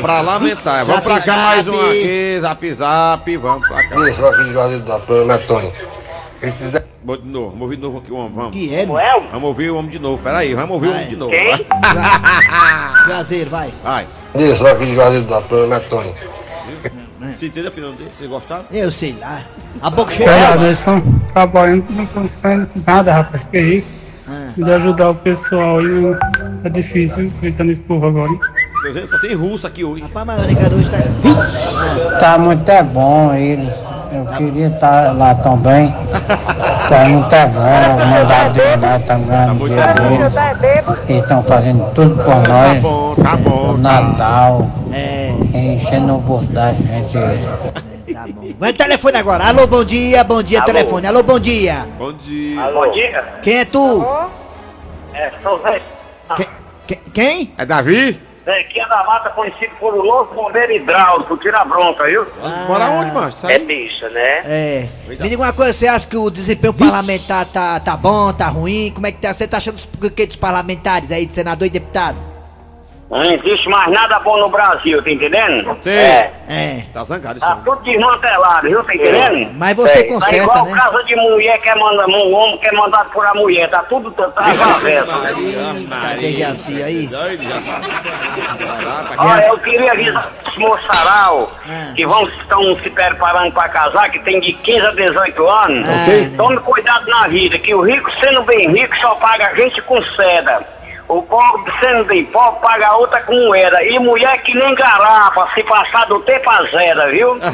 pra 0.00 0.22
lamentar. 0.22 0.84
Vamos 0.84 1.02
pra 1.02 1.20
cá 1.20 1.36
mais 1.36 1.68
um 1.68 1.80
aqui, 1.80 2.38
zap 2.40 2.74
zap, 2.74 3.36
vamos 3.36 3.68
pra 3.68 3.84
cá. 3.88 4.08
Isso, 4.08 4.24
aqui 4.26 4.44
de 4.44 4.52
Juazeiro 4.52 4.82
do 4.84 4.92
Apoio, 4.92 5.26
né, 5.26 5.38
Tony? 5.38 5.72
Esses 6.42 6.86
Vou 7.04 7.16
de 7.16 7.26
novo, 7.28 7.46
vamos 7.50 7.62
ouvir 7.62 7.76
de 7.76 7.82
novo 7.82 7.98
aqui 7.98 8.12
o 8.12 8.16
homem, 8.16 8.32
vamos. 8.34 8.50
Que 8.52 8.74
é, 8.74 8.84
meu? 8.84 8.96
Vamos 9.32 9.44
ouvir 9.44 9.70
o 9.70 9.76
homem 9.76 9.90
de 9.90 9.98
novo, 9.98 10.22
peraí, 10.22 10.52
vamos 10.54 10.70
ouvir 10.72 10.88
o 10.88 10.90
homem 10.90 11.06
de 11.08 11.16
novo. 11.16 11.32
Juazeiro, 13.06 13.50
vai. 13.50 13.70
Vai. 13.82 14.06
Isso, 14.34 14.66
aqui 14.66 14.86
de 14.86 14.94
Juazeiro 14.94 15.24
do 15.24 15.34
Apoio, 15.34 15.66
né, 15.68 15.78
Tony? 15.88 16.12
Você 17.20 17.46
entende 17.46 17.66
a 17.66 17.70
opinião 17.70 17.92
dele? 17.92 18.10
Vocês 18.16 18.28
gostaram? 18.30 18.64
Eu 18.70 18.90
sei 18.92 19.16
lá. 19.20 19.42
A 19.80 19.90
boca 19.90 20.12
cheia. 20.12 20.54
Eles 20.56 20.78
estão 20.78 21.00
trabalhando, 21.32 21.86
não 21.90 22.04
estão 22.04 22.28
fazendo 22.28 22.68
nada, 22.86 23.12
rapaz, 23.12 23.46
que 23.48 23.58
isso? 23.58 23.96
De 24.56 24.70
ajudar 24.70 25.10
o 25.10 25.14
pessoal 25.14 25.78
aí, 25.78 25.86
não- 25.86 26.58
tá 26.58 26.68
difícil 26.68 27.32
acreditar 27.36 27.64
nesse 27.64 27.82
povo 27.84 28.06
agora. 28.06 28.30
hein? 28.30 28.38
Tô 28.82 28.88
dizendo, 28.88 29.10
só 29.10 29.18
tem 29.18 29.34
russo 29.34 29.66
aqui 29.66 29.84
hoje. 29.84 30.02
Rapaz, 30.02 30.26
mas 30.26 30.44
o 30.44 30.46
negado 30.46 30.76
hoje 30.76 30.90
tá. 30.90 32.18
Tá 32.18 32.38
muito 32.38 32.68
é 32.70 32.82
bom 32.82 33.34
eles. 33.34 33.84
Eu 34.12 34.24
queria 34.36 34.68
estar 34.68 35.16
lá 35.16 35.34
também. 35.34 35.92
Tá 36.88 37.04
muito 37.06 37.34
é 37.34 37.46
bom, 37.46 38.06
mandar 38.06 38.50
de 38.52 38.60
lá 38.60 38.98
tá 39.00 39.14
ganhando 39.18 39.54
muito 39.56 39.74
dinheiro 39.74 40.30
deles. 40.30 40.34
Eles 41.08 41.22
estão 41.22 41.42
fazendo 41.44 41.92
tudo 41.94 42.14
por 42.16 42.24
Tá 42.42 42.48
nós. 42.48 42.82
bom, 42.82 43.14
tá 43.16 43.36
bom. 43.36 43.74
O 43.74 43.82
Tá. 43.82 44.00
Natal, 44.00 44.66
É, 44.92 45.30
enchendo 45.52 46.14
o 46.16 46.20
bolso 46.20 46.50
da 46.50 46.72
gente. 46.72 47.12
tá 47.12 48.26
bom. 48.32 48.48
Vai 48.58 48.72
no 48.72 48.78
telefone 48.78 49.18
agora. 49.18 49.44
Alô, 49.44 49.66
bom 49.66 49.84
dia, 49.84 50.24
bom 50.24 50.42
dia, 50.42 50.62
telefone. 50.62 51.06
Alô, 51.06 51.22
bom 51.22 51.38
dia. 51.38 51.84
Bom 51.98 52.12
dia. 52.12 52.62
Bom 52.70 52.90
dia. 52.92 53.24
Quem 53.42 53.58
é 53.58 53.64
tu? 53.66 54.06
É, 55.12 55.30
sou 55.42 55.60
Zé. 55.62 55.82
Que- 56.36 56.48
que- 56.86 57.10
quem? 57.10 57.52
É 57.58 57.66
Davi? 57.66 58.27
Zequinha 58.48 58.88
da 58.88 59.04
Mata, 59.04 59.28
conhecido 59.28 59.74
por 59.78 59.92
o 59.92 60.00
louco 60.00 60.34
bombeiro 60.34 60.72
hidráulico, 60.72 61.36
tira 61.36 61.58
a 61.58 61.64
bronca, 61.66 62.04
viu? 62.04 62.26
Mora 62.66 62.86
onde, 62.92 63.12
mano? 63.12 63.30
É 63.46 63.58
bicha, 63.58 64.08
né? 64.08 64.40
É. 64.46 64.88
Me 65.06 65.16
diga 65.16 65.42
uma 65.42 65.52
coisa, 65.52 65.74
você 65.74 65.86
acha 65.86 66.08
que 66.08 66.16
o 66.16 66.30
desempenho 66.30 66.72
parlamentar 66.72 67.44
tá, 67.44 67.78
tá 67.78 67.94
bom, 67.94 68.32
tá 68.32 68.46
ruim? 68.46 68.90
Como 68.94 69.06
é 69.06 69.12
que 69.12 69.18
tá? 69.18 69.34
Você 69.34 69.46
tá 69.46 69.58
achando 69.58 69.74
dos, 69.74 70.10
que, 70.10 70.26
dos 70.26 70.36
parlamentares 70.36 71.12
aí, 71.12 71.26
de 71.26 71.34
senador 71.34 71.66
e 71.66 71.70
deputado? 71.70 72.27
Não 73.10 73.22
existe 73.22 73.66
mais 73.70 73.90
nada 73.90 74.18
bom 74.18 74.36
no 74.38 74.50
Brasil, 74.50 75.02
tá 75.02 75.10
entendendo? 75.10 75.78
Sim. 75.80 75.88
É. 75.90 76.30
É. 76.46 76.82
Tá 76.92 77.04
zangado 77.04 77.38
isso. 77.38 77.46
Tá 77.46 77.56
tudo 77.64 77.82
desmantelado, 77.82 78.66
viu? 78.68 78.84
Tá 78.84 78.94
entendendo? 78.94 79.50
Mas 79.54 79.74
você 79.76 80.02
Tá 80.04 80.12
conserta, 80.12 80.36
igual 80.36 80.64
né? 80.66 80.72
casa 80.74 81.04
de 81.04 81.16
mulher 81.16 81.58
que 81.58 81.70
é 81.70 81.74
mandado, 81.74 82.10
um 82.10 82.34
homem 82.34 82.58
que 82.58 82.68
é 82.68 82.72
mandado 82.76 83.08
por 83.10 83.24
a 83.26 83.32
mulher, 83.34 83.66
tá 83.70 83.82
tudo 83.84 84.10
tá, 84.12 84.28
tá 84.28 84.44
avesso. 84.44 85.10
Eita, 85.26 86.20
Dejaci 86.20 86.82
aí. 86.82 87.08
Olha, 89.18 89.46
eu 89.48 89.58
queria 89.58 89.92
avisar 89.92 90.30
os 90.46 90.56
moçaral 90.58 91.50
Ah. 91.68 91.92
que 91.94 92.06
vão, 92.06 92.28
estão 92.28 92.76
se 92.82 92.90
preparando 92.90 93.52
para 93.52 93.68
casar, 93.70 94.10
que 94.10 94.18
tem 94.20 94.38
de 94.40 94.52
15 94.52 94.80
a 94.86 94.90
18 94.90 95.48
anos. 95.48 95.86
Ok. 95.86 96.32
Tome 96.36 96.58
cuidado 96.60 97.06
na 97.06 97.26
vida, 97.28 97.58
que 97.58 97.74
o 97.74 97.80
rico, 97.82 98.10
sendo 98.22 98.42
bem 98.42 98.70
rico, 98.70 98.94
só 99.00 99.14
paga 99.16 99.48
a 99.48 99.54
gente 99.54 99.80
com 99.82 100.02
seda. 100.14 100.76
O 101.08 101.22
pobre, 101.22 101.72
sendo 101.80 102.04
bem 102.04 102.22
pobre, 102.26 102.60
paga 102.60 102.94
outra 102.96 103.22
com 103.22 103.34
moeda. 103.34 103.82
E 103.82 103.98
mulher 103.98 104.42
que 104.42 104.54
nem 104.54 104.74
garrafa, 104.74 105.48
se 105.54 105.62
passar 105.64 106.04
do 106.06 106.20
tempo 106.20 106.50
azeda, 106.50 107.10
viu? 107.10 107.38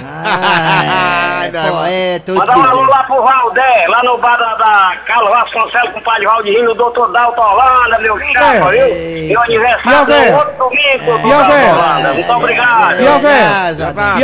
Ah, 1.46 1.88
é, 1.88 2.16
eu 2.16 2.20
te 2.20 2.32
Mandar 2.32 2.56
um 2.56 2.64
alô 2.64 2.82
lá 2.84 3.02
pro 3.04 3.22
Valdé, 3.22 3.86
lá 3.88 4.02
no 4.02 4.16
bar 4.16 4.36
da, 4.38 4.54
da 4.54 4.96
Carlos 5.06 5.30
Vasconcelos 5.30 5.92
com 5.92 5.98
o 5.98 6.02
padre 6.02 6.26
Valdinho, 6.26 6.70
o 6.70 6.74
doutor 6.74 7.12
Dalton 7.12 7.42
Holanda, 7.42 7.98
meu 7.98 8.18
chapa, 8.32 8.70
viu? 8.70 8.86
Eita. 8.86 9.28
Meu 9.28 9.42
aniversário 9.42 10.12
é 10.14 10.34
outro 10.34 10.54
domingo, 10.56 11.04
doutor 11.04 11.28
Dalton 11.28 11.70
Holanda. 11.70 12.12
Muito 12.14 12.32
obrigado. 12.32 13.00
E 13.00 13.06
a 13.06 13.18
véia? 13.18 13.50
Tá, 13.50 13.72
já 13.74 13.92
tá. 13.92 14.14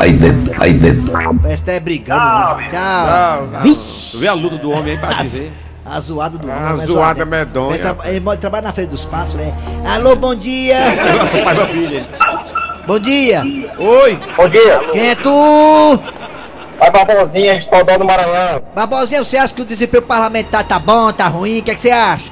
Aí 0.00 0.12
dentro, 0.14 0.62
aí 0.62 0.72
dentro. 0.72 1.12
Parece 1.42 1.62
que 1.64 1.70
tá 1.70 1.80
brigando, 1.80 2.20
Tchau, 2.20 2.56
né? 2.56 2.68
Tchau. 2.70 3.46
Não, 3.46 3.60
Vixe, 3.60 4.12
Tu 4.12 4.18
vê 4.18 4.28
a 4.28 4.34
luta 4.34 4.56
do 4.56 4.70
homem 4.70 4.94
aí 4.94 4.98
pra 4.98 5.22
dizer. 5.22 5.52
A 5.88 6.00
zoada 6.00 6.38
do 6.38 6.50
A 6.50 6.54
homem. 6.54 6.66
zoada 6.68 6.84
zoada. 6.86 7.24
medonha. 7.24 7.74
Ele, 7.76 7.82
tra- 7.82 8.10
ele 8.10 8.36
trabalha 8.38 8.62
na 8.66 8.72
Feira 8.72 8.90
dos 8.90 9.04
Passos, 9.04 9.34
né? 9.36 9.52
Alô, 9.86 10.16
bom 10.16 10.34
dia. 10.34 10.76
Pai, 11.44 11.54
meu 11.54 11.66
filho. 11.68 12.06
Bom 12.86 12.98
dia. 12.98 13.42
Oi. 13.78 14.20
Bom 14.36 14.48
dia. 14.48 14.80
Quem 14.92 15.10
é 15.10 15.14
tu? 15.14 16.00
Vai 16.78 16.90
Barbosinha, 16.90 17.58
de 17.58 17.70
Paudão 17.70 17.98
do 17.98 18.04
Maranhão. 18.04 18.62
Barbosinha, 18.74 19.24
você 19.24 19.36
acha 19.38 19.54
que 19.54 19.62
o 19.62 19.64
desempenho 19.64 20.02
parlamentar 20.02 20.62
tá 20.64 20.78
bom, 20.78 21.10
tá 21.12 21.26
ruim? 21.28 21.60
O 21.60 21.62
que, 21.62 21.70
é 21.70 21.74
que 21.74 21.80
você 21.80 21.90
acha? 21.90 22.30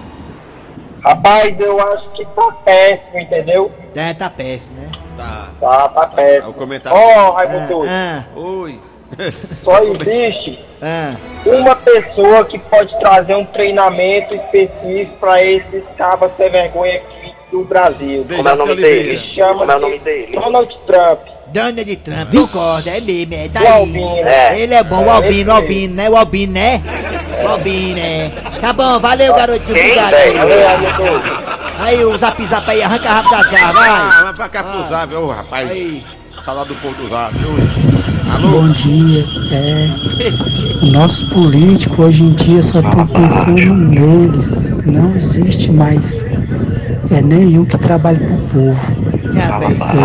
Rapaz, 1.03 1.55
eu 1.61 1.81
acho 1.81 2.11
que 2.13 2.25
tá 2.25 2.51
péssimo, 2.65 3.19
entendeu? 3.21 3.71
É, 3.95 4.15
tá 4.15 4.29
péssimo, 4.31 4.75
né? 4.81 4.91
Tá. 5.17 5.49
Tá, 5.61 5.89
tá 5.89 6.03
É 6.03 6.07
o 6.07 6.11
péssimo. 6.17 6.53
comentário. 6.55 6.99
Ó, 6.99 7.31
Raimundo, 7.33 7.83
Ah, 7.89 8.25
Oi. 8.37 8.81
Só 9.63 9.83
existe 9.85 10.59
ah, 10.83 11.17
uma 11.47 11.77
pessoa 11.77 12.45
que 12.45 12.59
pode 12.59 12.99
trazer 13.01 13.35
um 13.35 13.45
treinamento 13.47 14.35
específico 14.35 15.17
pra 15.19 15.43
esses 15.43 15.85
cabas 15.97 16.31
sem 16.37 16.51
vergonha 16.51 16.97
aqui 16.97 17.35
do 17.51 17.65
Brasil. 17.65 18.27
Como 18.29 18.49
é 18.49 18.53
o 18.53 18.57
nome 18.57 18.83
Ele 18.83 19.19
chama 19.35 19.67
Donald 19.67 20.79
Trump. 20.87 21.21
Donald 21.47 21.97
Trump, 21.97 22.35
concorda, 22.35 22.91
é 22.91 23.01
mesmo, 23.01 23.35
é 23.35 23.47
O 23.47 23.49
daí. 23.49 23.67
Albino. 23.67 24.17
Ele 24.57 24.75
é 24.75 24.83
bom, 24.83 25.05
o 25.05 25.11
Albino, 25.11 25.53
o 25.53 25.55
Albino, 25.55 25.95
né? 25.95 26.11
O 26.11 26.17
Albino, 26.17 26.53
né? 26.53 26.83
O 27.45 27.49
Albino, 27.49 27.95
né? 27.95 28.33
Tá 28.61 28.73
bom, 28.73 28.99
valeu, 28.99 29.35
garotinho, 29.35 29.71
obrigado 29.71 30.15
aí. 30.15 30.33
Valeu, 30.33 30.67
Raimundo. 30.67 31.45
Aí 31.79 32.05
o 32.05 32.17
zap 32.19 32.45
zap 32.45 32.71
aí, 32.71 32.83
arranca 32.83 33.09
rápido 33.09 33.31
das 33.31 33.49
garras, 33.49 33.75
vai. 33.75 33.89
Ah, 33.89 34.21
vai 34.25 34.35
pra 34.35 34.49
cá 34.49 34.65
pro 34.65 34.89
zap, 34.89 35.15
ô 35.15 35.27
rapaz. 35.29 35.71
Aí. 35.71 36.05
Salário 36.45 36.75
do 36.75 36.81
povo 36.83 36.95
do 36.97 37.09
zap. 37.09 37.35
Oi. 37.35 38.31
Alô? 38.31 38.61
Bom 38.61 38.73
dia. 38.73 39.25
É, 39.51 40.85
o 40.85 40.93
nosso 40.93 41.27
político 41.31 42.03
hoje 42.03 42.23
em 42.23 42.35
dia 42.35 42.63
só 42.63 42.83
tá 42.83 43.07
pensando 43.07 43.75
neles. 43.75 44.71
Não 44.85 45.17
existe 45.17 45.73
mais 45.73 46.23
é, 47.11 47.23
nenhum 47.23 47.65
que 47.65 47.79
trabalhe 47.79 48.19
pro 48.19 48.37
povo. 48.49 48.79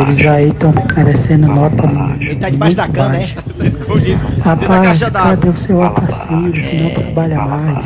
Eles 0.02 0.26
aí 0.26 0.48
estão 0.48 0.74
merecendo 0.96 1.48
nota 1.48 1.84
Ele 2.22 2.36
tá 2.36 2.50
debaixo 2.50 2.78
da 2.78 2.88
cama, 2.88 3.18
é? 3.18 3.28
Tá 3.28 3.66
escondido. 3.66 4.22
Rapaz, 4.42 5.10
cadê 5.10 5.50
o 5.50 5.56
seu 5.58 5.84
aparecido 5.84 6.54
que 6.54 6.84
não 6.84 6.90
trabalha 6.92 7.42
mais? 7.42 7.84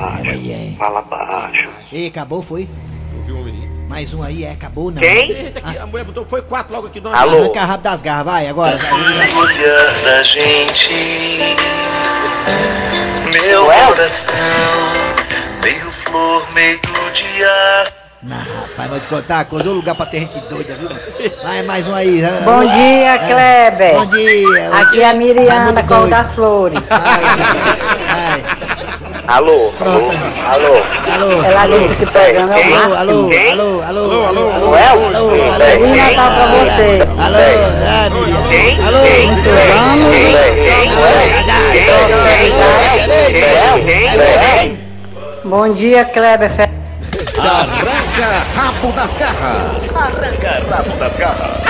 Fala 0.77 1.01
baixo. 1.01 1.69
Ei, 1.91 2.05
acabou, 2.05 2.43
foi? 2.43 2.69
Mais 3.93 4.12
um 4.12 4.23
aí, 4.23 4.43
é, 4.43 4.50
acabou 4.53 4.89
não. 4.89 5.03
Eita, 5.03 5.59
aqui, 5.59 5.77
a 5.77 5.85
mulher 5.85 6.03
botou, 6.03 6.25
foi 6.25 6.41
quatro 6.41 6.73
logo 6.73 6.88
aqui 6.88 7.00
do 7.00 7.09
Arranca 7.09 7.63
rápido 7.63 7.83
das 7.83 8.01
garras, 8.01 8.25
vai, 8.25 8.47
agora. 8.47 8.79
Cuida 8.79 9.93
da 10.03 10.23
gente, 10.23 11.55
meu 13.31 13.65
coração, 13.65 14.09
meio 15.62 15.91
flor, 16.03 16.51
meio 16.53 16.79
dia. 17.13 17.93
Não, 18.23 18.38
rapaz, 18.38 18.89
vou 18.89 19.00
te 19.00 19.07
contar 19.07 19.35
uma 19.35 19.45
coisa, 19.45 19.69
ô 19.69 19.73
lugar 19.73 19.93
pra 19.93 20.07
ter 20.07 20.21
gente 20.21 20.39
doida, 20.50 20.73
viu? 20.73 20.89
Vai, 21.43 21.62
mais 21.62 21.88
um 21.88 21.93
aí. 21.93 22.19
né? 22.19 22.41
Bom 22.43 22.62
dia, 22.62 23.13
É, 23.13 23.17
Kleber. 23.19 23.93
Bom 23.93 24.05
dia. 24.07 24.75
Aqui 24.75 25.01
é 25.01 25.09
a 25.09 25.13
Miriana, 25.13 25.65
Raimundo 25.65 25.83
Cor 25.83 26.09
das 26.09 26.33
Flores. 26.33 26.79
Alô? 29.27 29.72
Pronto. 29.77 30.13
Alô? 30.50 30.84
Alô? 31.13 31.44
Ela 31.44 31.62
alô, 31.63 31.77
disse 31.77 31.88
que 31.88 31.94
esse 31.94 32.06
programa 32.08 32.60
é 32.60 32.60
o 32.60 32.63
alô, 32.63 32.75
máximo. 32.75 32.96
alô, 32.98 33.30
Quem? 33.30 33.51
alô, 33.51 33.63
alô, 33.63 33.84
Alô, 33.84 34.25
alô, 34.25 34.50
alô, 34.50 34.50
alô, 34.51 34.77
Elton. 34.77 35.18
alô, 35.18 35.30
alô, 35.53 35.65
Feliz 35.65 35.98
Natal 35.98 36.32
pra 36.34 36.46
vocês. 36.46 37.01
Alô, 37.10 37.38
ah, 37.88 38.10
Miriam. 38.10 38.88
Alô, 38.88 39.00
muito 39.27 39.50
Bom 45.46 45.74
dia, 45.74 46.03
Kleber. 46.06 46.51
Arranca 47.39 48.44
rabo 48.56 48.92
das 48.92 49.18
garras. 49.18 49.96
Arranca 49.96 50.63
rabo 50.70 50.98
das 50.98 51.15
garras. 51.18 51.63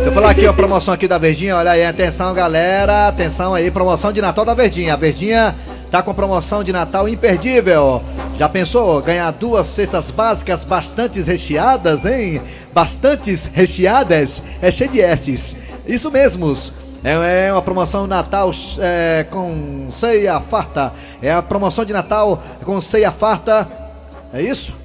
Deixa 0.00 0.08
eu 0.08 0.12
falar 0.12 0.30
aqui, 0.30 0.46
ó, 0.46 0.52
promoção 0.54 0.94
aqui 0.94 1.06
da 1.06 1.18
Verdinha, 1.18 1.56
olha 1.56 1.72
aí, 1.72 1.84
atenção 1.84 2.32
galera, 2.32 3.08
atenção 3.08 3.52
aí, 3.52 3.70
promoção 3.70 4.10
de 4.12 4.22
Natal 4.22 4.46
da 4.46 4.54
Verdinha. 4.54 4.94
A 4.94 4.96
Verdinha 4.96 5.54
tá 5.90 6.02
com 6.02 6.14
promoção 6.14 6.62
de 6.62 6.72
Natal 6.72 7.08
imperdível. 7.08 8.02
Já 8.38 8.48
pensou 8.48 9.02
ganhar 9.02 9.30
duas 9.32 9.66
cestas 9.66 10.10
básicas 10.10 10.64
bastante 10.64 11.20
recheadas, 11.20 12.04
hein? 12.04 12.40
Bastantes 12.72 13.44
recheadas, 13.52 14.42
é 14.62 14.70
cheio 14.70 14.90
de 14.90 15.00
S's. 15.00 15.56
Isso 15.86 16.10
mesmos. 16.10 16.72
É 17.02 17.46
é 17.46 17.52
uma 17.52 17.62
promoção 17.62 18.06
Natal 18.06 18.50
é, 18.78 19.26
com 19.30 19.88
ceia 19.90 20.38
farta. 20.38 20.92
É 21.22 21.32
a 21.32 21.42
promoção 21.42 21.84
de 21.84 21.92
Natal 21.92 22.42
com 22.64 22.80
ceia 22.80 23.10
farta. 23.10 23.66
É 24.32 24.42
isso? 24.42 24.74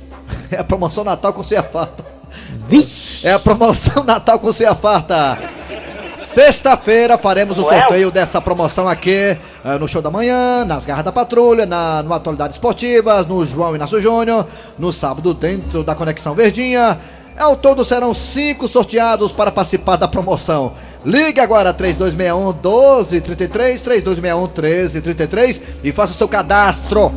É 0.52 0.60
a 0.60 0.64
promoção 0.64 1.04
Natal 1.04 1.34
com 1.34 1.44
ceia 1.44 1.64
farta. 1.64 2.06
É 3.24 3.32
a 3.34 3.40
promoção 3.40 4.04
Natal 4.04 4.40
com 4.40 4.52
ceia 4.52 4.74
farta. 4.76 5.40
Sexta-feira 6.36 7.18
faremos 7.18 7.58
o 7.58 7.64
sorteio 7.64 8.12
dessa 8.12 8.42
promoção 8.42 8.90
aqui 8.90 9.10
eh, 9.64 9.78
no 9.80 9.88
Show 9.88 10.02
da 10.02 10.12
Manhã, 10.12 10.66
nas 10.66 10.86
Garras 10.86 11.06
da 11.06 11.12
Patrulha, 11.14 11.66
na, 11.66 12.04
no 12.04 12.14
Atualidades 12.14 12.58
Esportivas, 12.58 13.26
no 13.26 13.46
João 13.46 13.74
Inácio 13.74 14.02
Júnior, 14.02 14.46
no 14.78 14.92
sábado 14.92 15.34
dentro 15.34 15.82
da 15.82 15.96
Conexão 15.96 16.36
Verdinha. 16.36 17.00
Ao 17.38 17.56
todo 17.56 17.86
serão 17.86 18.14
cinco 18.14 18.68
sorteados 18.68 19.32
para 19.32 19.50
participar 19.50 19.96
da 19.96 20.10
promoção. 20.10 20.74
Ligue 21.06 21.40
agora 21.40 21.74
3261 21.74 22.52
1233, 22.52 23.82
3261 23.82 24.42
1333 24.42 25.62
e 25.86 25.94
faça 25.94 26.12
o 26.12 26.18
seu 26.18 26.28
cadastro. 26.28 27.14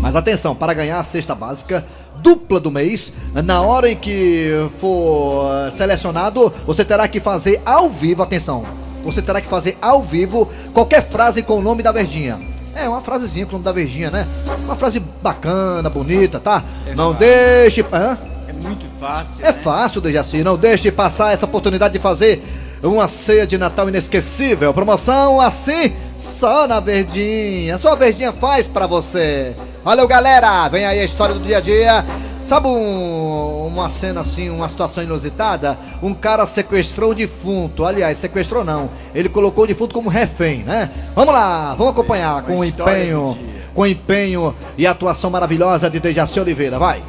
Mas 0.00 0.16
atenção, 0.16 0.56
para 0.56 0.74
ganhar 0.74 0.98
a 0.98 1.04
cesta 1.04 1.36
básica 1.36 1.84
dupla 2.22 2.60
do 2.60 2.70
mês, 2.70 3.12
na 3.32 3.60
hora 3.60 3.90
em 3.90 3.96
que 3.96 4.50
for 4.80 5.50
eh, 5.52 5.70
selecionado, 5.70 6.52
você 6.66 6.84
terá 6.84 7.08
que 7.08 7.20
fazer 7.20 7.60
ao 7.64 7.88
vivo, 7.90 8.22
atenção. 8.22 8.64
Você 9.04 9.22
terá 9.22 9.40
que 9.40 9.48
fazer 9.48 9.76
ao 9.80 10.02
vivo 10.02 10.48
qualquer 10.72 11.08
frase 11.08 11.42
com 11.42 11.58
o 11.58 11.62
nome 11.62 11.82
da 11.82 11.92
Verdinha. 11.92 12.38
É 12.74 12.88
uma 12.88 13.00
frasezinha 13.00 13.44
com 13.46 13.50
o 13.50 13.54
nome 13.54 13.64
da 13.64 13.72
Verdinha, 13.72 14.10
né? 14.10 14.26
Uma 14.64 14.76
frase 14.76 15.00
bacana, 15.22 15.90
bonita, 15.90 16.38
tá? 16.38 16.62
Não 16.94 17.12
deixe. 17.12 17.84
Hã? 17.92 18.16
É 18.46 18.52
muito 18.52 18.86
fácil. 18.98 19.44
É 19.44 19.52
fácil, 19.52 20.00
Dejaci. 20.00 20.44
Não 20.44 20.56
deixe 20.56 20.84
de 20.84 20.92
passar 20.92 21.32
essa 21.32 21.46
oportunidade 21.46 21.92
de 21.92 21.98
fazer 21.98 22.42
uma 22.82 23.08
ceia 23.08 23.46
de 23.46 23.58
Natal 23.58 23.88
inesquecível. 23.88 24.72
Promoção 24.72 25.40
assim, 25.40 25.92
só 26.18 26.66
na 26.66 26.80
Verdinha. 26.80 27.76
Só 27.78 27.92
a 27.92 27.96
Verdinha 27.96 28.32
faz 28.32 28.66
pra 28.66 28.86
você. 28.86 29.54
Valeu, 29.84 30.06
galera. 30.06 30.68
Vem 30.68 30.84
aí 30.86 31.00
a 31.00 31.04
história 31.04 31.34
do 31.34 31.40
dia 31.40 31.58
a 31.58 31.60
dia. 31.60 32.04
Sabe 32.44 32.66
um- 32.66 33.66
uma 33.66 33.88
cena 33.88 34.20
assim, 34.22 34.50
uma 34.50 34.68
situação 34.68 35.04
inusitada? 35.04 35.78
Um 36.02 36.12
cara 36.12 36.44
sequestrou 36.46 37.12
o 37.12 37.14
defunto. 37.14 37.84
Aliás, 37.84 38.18
sequestrou 38.18 38.64
não. 38.64 38.90
Ele 39.14 39.28
colocou 39.28 39.64
o 39.64 39.66
defunto 39.66 39.94
como 39.94 40.08
refém, 40.10 40.58
né? 40.64 40.90
Vamos 41.14 41.32
lá, 41.32 41.74
vamos 41.74 41.92
acompanhar 41.92 42.42
com 42.42 42.58
o 42.58 42.64
empenho, 42.64 43.38
com 43.74 43.82
o 43.82 43.86
empenho 43.86 44.54
e 44.76 44.86
atuação 44.86 45.30
maravilhosa 45.30 45.88
de 45.88 46.00
Dejaci 46.00 46.40
Oliveira. 46.40 46.78
Vai. 46.78 47.02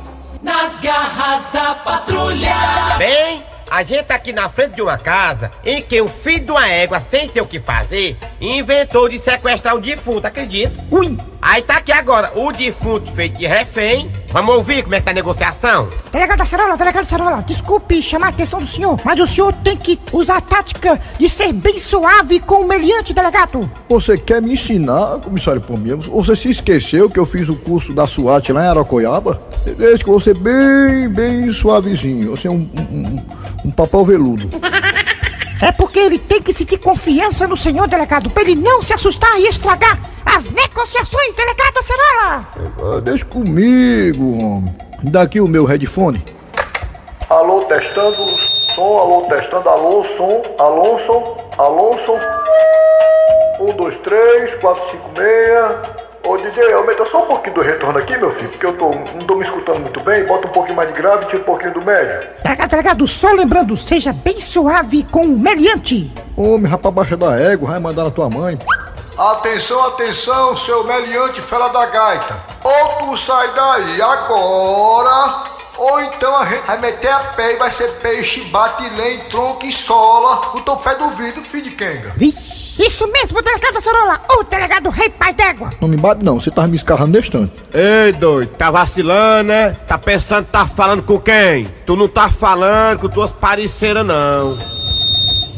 Nas 0.43 0.79
garras 0.79 1.49
da 1.51 1.75
patrulha. 1.75 2.55
Bem, 2.97 3.43
a 3.69 3.83
gente 3.83 4.03
tá 4.03 4.15
aqui 4.15 4.31
na 4.33 4.47
frente 4.49 4.75
de 4.75 4.81
uma 4.81 4.97
casa 4.97 5.49
em 5.65 5.81
que 5.81 5.99
o 6.01 6.07
filho 6.09 6.45
de 6.45 6.51
uma 6.51 6.67
égua, 6.67 7.01
sem 7.09 7.27
ter 7.27 7.41
o 7.41 7.47
que 7.47 7.59
fazer, 7.59 8.17
inventou 8.39 9.09
de 9.09 9.17
sequestrar 9.19 9.75
um 9.75 9.79
defunto, 9.79 10.25
acredita? 10.27 10.83
Ui! 10.91 11.17
Aí 11.41 11.63
tá 11.63 11.77
aqui 11.77 11.91
agora, 11.91 12.31
o 12.35 12.51
defunto 12.51 13.11
feito 13.13 13.39
de 13.39 13.47
refém. 13.47 14.11
Vamos 14.31 14.53
ouvir 14.53 14.83
como 14.83 14.93
é 14.93 14.99
que 14.99 15.05
tá 15.05 15.11
a 15.11 15.13
negociação? 15.13 15.89
Delegado 16.11 16.41
Acerola, 16.41 16.77
delegado 16.77 17.03
Acerola, 17.03 17.41
desculpe 17.41 18.01
chamar 18.01 18.27
a 18.27 18.29
atenção 18.29 18.59
do 18.59 18.67
senhor, 18.67 18.99
mas 19.03 19.19
o 19.19 19.25
senhor 19.25 19.51
tem 19.53 19.75
que 19.75 19.99
usar 20.13 20.37
a 20.37 20.41
tática 20.41 20.99
de 21.17 21.27
ser 21.27 21.51
bem 21.51 21.79
suave 21.79 22.39
com 22.39 22.61
o 22.61 22.67
meliante, 22.67 23.11
delegado. 23.11 23.69
Você 23.89 24.17
quer 24.19 24.39
me 24.39 24.53
ensinar, 24.53 25.19
comissário 25.19 25.61
Palmeiras? 25.61 26.05
Você 26.05 26.35
se 26.35 26.51
esqueceu 26.51 27.09
que 27.09 27.19
eu 27.19 27.25
fiz 27.25 27.49
o 27.49 27.55
curso 27.55 27.91
da 27.91 28.05
SWAT 28.05 28.49
lá 28.53 28.63
em 28.63 28.67
Aracoiaba? 28.67 29.41
Desde 29.77 30.03
que 30.03 30.11
você 30.11 30.33
bem, 30.35 31.09
bem 31.09 31.51
suavezinho, 31.51 32.33
assim, 32.33 32.49
um, 32.49 32.69
um, 32.73 32.95
um, 32.95 33.25
um 33.65 33.71
papel 33.71 34.05
veludo. 34.05 34.47
É 35.61 35.71
porque 35.71 35.99
ele 35.99 36.17
tem 36.17 36.41
que 36.41 36.51
sentir 36.51 36.79
confiança 36.79 37.47
no 37.47 37.55
senhor, 37.55 37.87
delegado, 37.87 38.31
pra 38.31 38.41
ele 38.41 38.55
não 38.55 38.81
se 38.81 38.93
assustar 38.93 39.39
e 39.39 39.47
estragar 39.47 39.99
as 40.25 40.43
negociações, 40.45 41.35
delegado 41.35 41.77
Acerola. 41.77 42.47
Ah, 42.79 43.01
deixa 43.01 43.25
comigo, 43.25 44.43
homem. 44.43 44.75
Daqui 45.03 45.39
o 45.39 45.47
meu 45.47 45.65
headphone. 45.65 46.23
Alô, 47.29 47.61
testando 47.65 48.17
som, 48.75 48.97
alô, 48.97 49.21
testando, 49.29 49.69
alô, 49.69 50.03
som, 50.17 50.41
alô, 50.57 50.99
som, 51.05 51.37
alô, 51.57 51.97
som. 52.05 52.17
Um, 53.59 53.71
dois, 53.75 53.95
três, 53.99 54.59
quatro, 54.59 54.89
cinco, 54.89 55.09
meia. 55.15 56.00
Ô 56.23 56.37
DJ, 56.37 56.71
aumenta 56.73 57.03
só 57.07 57.23
um 57.23 57.27
pouquinho 57.27 57.55
do 57.55 57.61
retorno 57.61 57.97
aqui, 57.97 58.15
meu 58.15 58.33
filho, 58.35 58.49
porque 58.49 58.65
eu 58.65 58.77
tô, 58.77 58.89
não 58.89 59.25
tô 59.25 59.35
me 59.35 59.43
escutando 59.43 59.79
muito 59.79 59.99
bem. 60.01 60.23
Bota 60.25 60.47
um 60.47 60.51
pouquinho 60.51 60.75
mais 60.75 60.89
de 60.89 60.95
grave 60.95 61.25
e 61.25 61.27
tira 61.29 61.41
um 61.41 61.45
pouquinho 61.45 61.73
do 61.73 61.83
médio. 61.83 62.29
Delegado, 62.43 62.69
delegado, 62.69 63.07
só 63.07 63.31
lembrando, 63.31 63.75
seja 63.75 64.13
bem 64.13 64.39
suave 64.39 65.03
com 65.11 65.21
o 65.21 65.39
meliante. 65.39 66.13
Homem, 66.37 66.69
rapaz, 66.69 66.93
baixa 66.93 67.17
da 67.17 67.35
égua, 67.39 67.71
vai 67.71 67.79
mandar 67.79 68.03
na 68.03 68.11
tua 68.11 68.29
mãe. 68.29 68.57
Atenção, 69.17 69.83
atenção, 69.87 70.55
seu 70.57 70.83
meliante 70.83 71.41
fela 71.41 71.69
da 71.69 71.87
gaita. 71.87 72.37
Ou 72.63 73.07
tu 73.07 73.17
sai 73.17 73.51
daí 73.55 74.01
agora, 74.01 75.43
ou 75.77 76.01
então 76.01 76.37
a 76.37 76.45
gente 76.45 76.65
vai 76.67 76.77
meter 76.77 77.11
a 77.11 77.19
pé 77.35 77.53
e 77.53 77.57
vai 77.57 77.71
ser 77.71 77.91
peixe, 77.93 78.41
bate 78.45 78.87
lém, 78.89 79.21
tronco 79.29 79.65
e 79.65 79.71
sola 79.71 80.51
no 80.53 80.61
teu 80.61 80.77
pé 80.77 80.95
do 80.95 81.09
vidro, 81.09 81.41
filho 81.41 81.63
de 81.63 81.71
quenga. 81.71 82.13
Isso 82.79 83.07
mesmo, 83.07 83.41
delegado 83.41 83.77
Acerola, 83.77 84.21
o 84.29 84.43
delegado 84.43 84.89
Rei 84.89 85.09
Pai 85.09 85.33
d'Égua. 85.33 85.69
Não 85.79 85.87
me 85.87 85.97
bate 85.97 86.23
não, 86.23 86.39
você 86.39 86.49
tava 86.49 86.67
me 86.67 86.75
escarrando 86.75 87.11
nesse 87.17 87.29
tanto. 87.29 87.63
Ei, 87.73 88.11
doido, 88.13 88.49
tá 88.55 88.71
vacilando, 88.71 89.49
né? 89.49 89.71
Tá 89.85 89.97
pensando 89.97 90.45
que 90.45 90.51
tá 90.51 90.67
falando 90.67 91.03
com 91.03 91.19
quem? 91.19 91.65
Tu 91.85 91.95
não 91.95 92.07
tá 92.07 92.29
falando 92.29 92.99
com 92.99 93.09
tuas 93.09 93.31
parceiras, 93.31 94.05
não. 94.07 94.57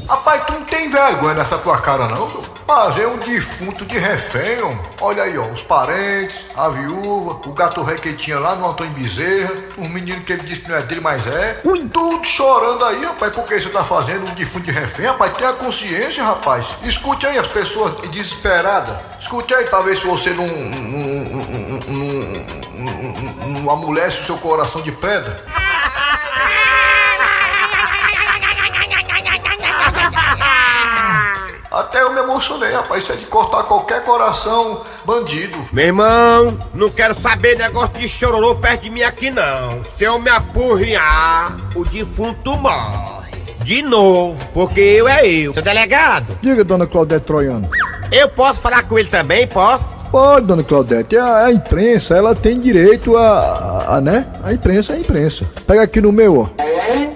Rapaz, 0.08 0.43
tu 0.45 0.54
não 0.54 0.65
tem 0.65 0.89
vergonha 0.89 1.36
nessa 1.36 1.58
tua 1.60 1.80
cara 1.80 2.08
não, 2.08 2.28
meu? 2.28 2.52
Fazer 2.65 3.06
um 3.08 3.17
defunto 3.17 3.86
de 3.86 3.97
refém, 3.97 4.62
homem. 4.62 4.80
Olha 5.02 5.23
aí, 5.23 5.38
ó, 5.38 5.45
os 5.47 5.62
parentes, 5.62 6.36
a 6.56 6.69
viúva, 6.69 7.41
o 7.45 7.52
gato 7.52 7.84
rei 7.84 7.97
que 7.97 8.10
ele 8.10 8.17
tinha 8.17 8.39
lá 8.39 8.56
no 8.56 8.69
Antônio 8.69 8.93
Bezerra, 8.93 9.54
os 9.78 9.88
meninos 9.89 10.23
que 10.23 10.34
ele 10.34 10.43
disse 10.43 10.62
que 10.62 10.69
não 10.69 10.78
é 10.78 10.82
dele, 10.82 11.02
mas 11.02 11.26
é. 11.28 11.56
Tudo 11.91 12.23
chorando 12.26 12.86
aí, 12.86 13.04
rapaz, 13.04 13.36
por 13.36 13.45
que 13.45 13.60
você 13.60 13.69
tá 13.69 13.84
fazendo 13.84 14.30
um 14.30 14.34
defunto 14.34 14.65
de 14.65 14.71
refém? 14.71 15.06
Rapaz, 15.06 15.36
tenha 15.36 15.54
consciência, 15.54 16.23
rapaz. 16.23 16.65
Escute 16.84 17.28
aí 17.28 17.38
as 17.38 17.47
pessoas 17.47 17.95
desesperadas. 18.10 18.97
Escute 19.19 19.54
aí 19.54 19.65
pra 19.65 19.82
ver 19.82 19.97
se 19.97 20.06
você 20.06 20.30
não, 20.30 20.47
não, 20.47 20.84
não, 21.30 21.80
não, 21.88 23.43
não, 23.43 23.62
não 23.62 23.71
amolece 23.71 24.21
o 24.21 24.26
seu 24.26 24.38
coração 24.38 24.82
de 24.82 24.91
pedra. 24.91 25.43
Até 31.73 32.03
eu 32.03 32.13
me 32.13 32.19
emocionei, 32.19 32.71
rapaz. 32.71 33.01
Isso 33.01 33.12
é 33.12 33.15
de 33.15 33.25
cortar 33.25 33.63
qualquer 33.63 34.03
coração 34.03 34.81
bandido. 35.03 35.57
Meu 35.73 35.86
irmão, 35.88 36.55
não 36.71 36.88
quero 36.88 37.19
saber 37.19 37.57
negócio 37.57 37.93
de 37.99 38.07
chororô 38.07 38.53
perto 38.55 38.83
de 38.83 38.91
mim 38.91 39.01
aqui 39.01 39.31
não. 39.31 39.81
Se 39.97 40.03
eu 40.03 40.19
me 40.19 40.29
apurriar, 40.29 41.55
o 41.75 41.83
defunto 41.83 42.55
morre. 42.57 43.23
De 43.63 43.81
novo, 43.81 44.38
porque 44.53 44.81
eu 44.81 45.07
é 45.07 45.25
eu. 45.27 45.51
Seu 45.53 45.63
delegado, 45.63 46.38
Diga, 46.41 46.63
dona 46.63 46.86
Claudete 46.86 47.25
Troiano. 47.25 47.67
eu 48.12 48.29
posso 48.29 48.59
falar 48.59 48.83
com 48.83 48.99
ele 48.99 49.09
também, 49.09 49.47
posso? 49.47 49.83
Pode, 50.12 50.45
dona 50.45 50.63
Claudete. 50.63 51.17
A, 51.17 51.45
a 51.45 51.51
imprensa, 51.51 52.15
ela 52.15 52.36
tem 52.36 52.59
direito 52.59 53.17
a, 53.17 53.29
a, 53.88 53.95
a, 53.95 54.01
né? 54.01 54.27
A 54.43 54.53
imprensa 54.53 54.93
é 54.93 54.97
a 54.97 54.99
imprensa. 54.99 55.49
Pega 55.65 55.81
aqui 55.81 55.99
no 55.99 56.12
meu, 56.12 56.41
ó. 56.41 56.49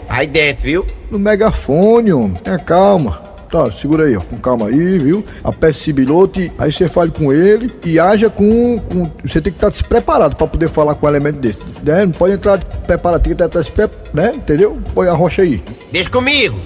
Aí 0.09 0.25
dentro, 0.25 0.63
viu? 0.63 0.85
No 1.11 1.19
megafone, 1.19 2.11
homem. 2.11 2.41
Tenha 2.41 2.57
calma. 2.57 3.26
Tá, 3.49 3.71
segura 3.71 4.05
aí, 4.05 4.17
ó. 4.17 4.19
Com 4.21 4.37
calma 4.39 4.67
aí, 4.67 4.97
viu? 4.99 5.25
Aperte 5.43 5.79
esse 5.79 5.93
bilote, 5.93 6.51
aí 6.57 6.71
você 6.71 6.89
fale 6.89 7.11
com 7.11 7.31
ele 7.31 7.73
e 7.85 7.99
haja 7.99 8.29
com. 8.29 8.77
com- 8.79 9.11
você 9.25 9.39
tem 9.41 9.53
que 9.53 9.63
estar 9.65 9.71
preparado 9.87 10.35
pra 10.35 10.45
poder 10.47 10.69
falar 10.69 10.95
com 10.95 11.05
um 11.05 11.09
elemento 11.09 11.39
desse. 11.39 11.59
Né? 11.81 12.05
Não 12.05 12.11
pode 12.11 12.33
entrar 12.33 12.57
preparado, 12.59 13.21
tem 13.23 13.33
que 13.35 13.41
estar 13.43 13.63
se 13.63 13.71
pre- 13.71 13.89
né? 14.13 14.31
Entendeu? 14.35 14.81
Põe 14.93 15.07
a 15.07 15.13
rocha 15.13 15.41
aí. 15.43 15.63
Deixa 15.91 16.09
comigo. 16.09 16.57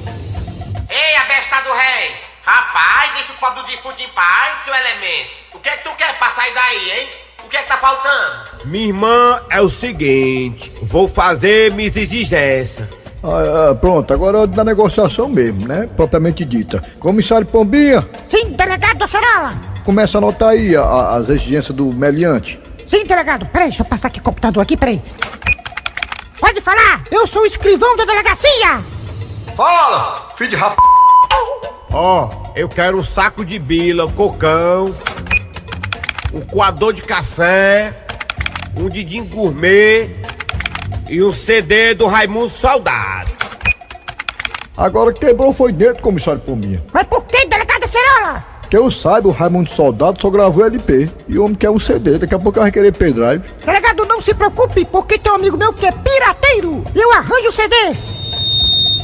Ei, 0.89 1.15
a 1.17 1.23
besta 1.25 1.61
do 1.67 1.73
rei. 1.73 2.11
Rapaz, 2.43 3.13
deixa 3.13 3.31
o 3.33 3.35
pobre 3.35 3.61
do 3.61 3.67
defunto 3.67 4.01
em 4.01 4.09
paz, 4.09 4.63
seu 4.65 4.73
elemento. 4.73 5.29
O 5.53 5.59
que 5.59 5.69
é 5.69 5.77
que 5.77 5.83
tu 5.83 5.95
quer 5.95 6.17
pra 6.17 6.31
sair 6.31 6.53
daí, 6.53 6.99
hein? 7.01 7.07
O 7.45 7.49
que 7.49 7.57
é 7.57 7.61
que 7.63 7.69
tá 7.69 7.77
faltando? 7.77 8.65
Minha 8.65 8.87
irmã, 8.87 9.41
é 9.51 9.61
o 9.61 9.69
seguinte. 9.69 10.71
Vou 10.81 11.07
fazer 11.07 11.71
minhas 11.73 11.95
exigências. 11.95 12.87
Ah, 13.23 13.69
ah, 13.71 13.75
pronto, 13.75 14.11
agora 14.13 14.37
é 14.37 14.41
hora 14.41 14.47
da 14.47 14.63
negociação 14.63 15.29
mesmo, 15.29 15.67
né? 15.67 15.87
Propriamente 15.95 16.43
dita. 16.43 16.81
Comissário 16.99 17.45
Pombinha, 17.45 18.07
Sim, 18.27 18.49
delegado 18.51 19.03
Acerola. 19.03 19.53
começa 19.85 20.17
a 20.17 20.19
anotar 20.19 20.49
aí 20.49 20.75
a- 20.75 20.81
a- 20.81 21.15
as 21.17 21.29
exigências 21.29 21.75
do 21.75 21.95
meliante. 21.95 22.59
Sim, 22.87 23.05
delegado. 23.05 23.45
Peraí, 23.47 23.67
deixa 23.69 23.83
eu 23.83 23.85
passar 23.85 24.07
aqui 24.07 24.19
o 24.19 24.23
computador 24.23 24.61
aqui, 24.63 24.75
peraí. 24.75 25.01
Pode 26.39 26.59
falar! 26.61 27.03
Eu 27.11 27.27
sou 27.27 27.43
o 27.43 27.45
escrivão 27.45 27.95
da 27.95 28.03
delegacia! 28.05 28.79
Fala, 29.55 30.31
filho 30.35 30.49
de 30.49 30.55
rap... 30.55 30.75
Ó, 31.93 32.29
eu 32.55 32.67
quero 32.67 32.97
um 32.99 33.03
saco 33.03 33.45
de 33.45 33.59
bila, 33.59 34.05
um 34.05 34.11
cocão, 34.11 34.95
um 36.33 36.41
coador 36.41 36.93
de 36.93 37.01
café, 37.01 37.93
um 38.75 38.89
didim 38.89 39.25
gourmet 39.25 40.09
e 41.11 41.21
um 41.21 41.33
CD 41.33 41.93
do 41.93 42.07
Raimundo 42.07 42.49
Saudade. 42.49 43.33
Agora 44.77 45.11
quebrou 45.11 45.51
foi 45.51 45.73
dentro, 45.73 46.01
comissário 46.01 46.39
Pombinha. 46.39 46.81
Mas 46.93 47.05
por 47.05 47.25
que, 47.25 47.45
delegado 47.45 47.83
Acerola? 47.83 48.45
Que 48.69 48.77
eu 48.77 48.89
saiba, 48.89 49.27
o 49.27 49.31
Raimundo 49.31 49.69
Soldado 49.69 50.21
só 50.21 50.29
gravou 50.29 50.65
LP. 50.65 51.09
E 51.27 51.37
o 51.37 51.43
homem 51.43 51.55
quer 51.55 51.69
um 51.69 51.77
CD, 51.77 52.17
daqui 52.17 52.33
a 52.33 52.39
pouco 52.39 52.61
vai 52.61 52.71
querer 52.71 52.93
pendrive. 52.93 53.43
Delegado, 53.65 54.05
não 54.05 54.21
se 54.21 54.33
preocupe, 54.33 54.85
porque 54.85 55.19
tem 55.19 55.29
um 55.29 55.35
amigo 55.35 55.57
meu 55.57 55.73
que 55.73 55.85
é 55.85 55.91
pirateiro 55.91 56.81
e 56.95 56.99
eu 56.99 57.11
arranjo 57.11 57.49
o 57.49 57.51
CD. 57.51 57.75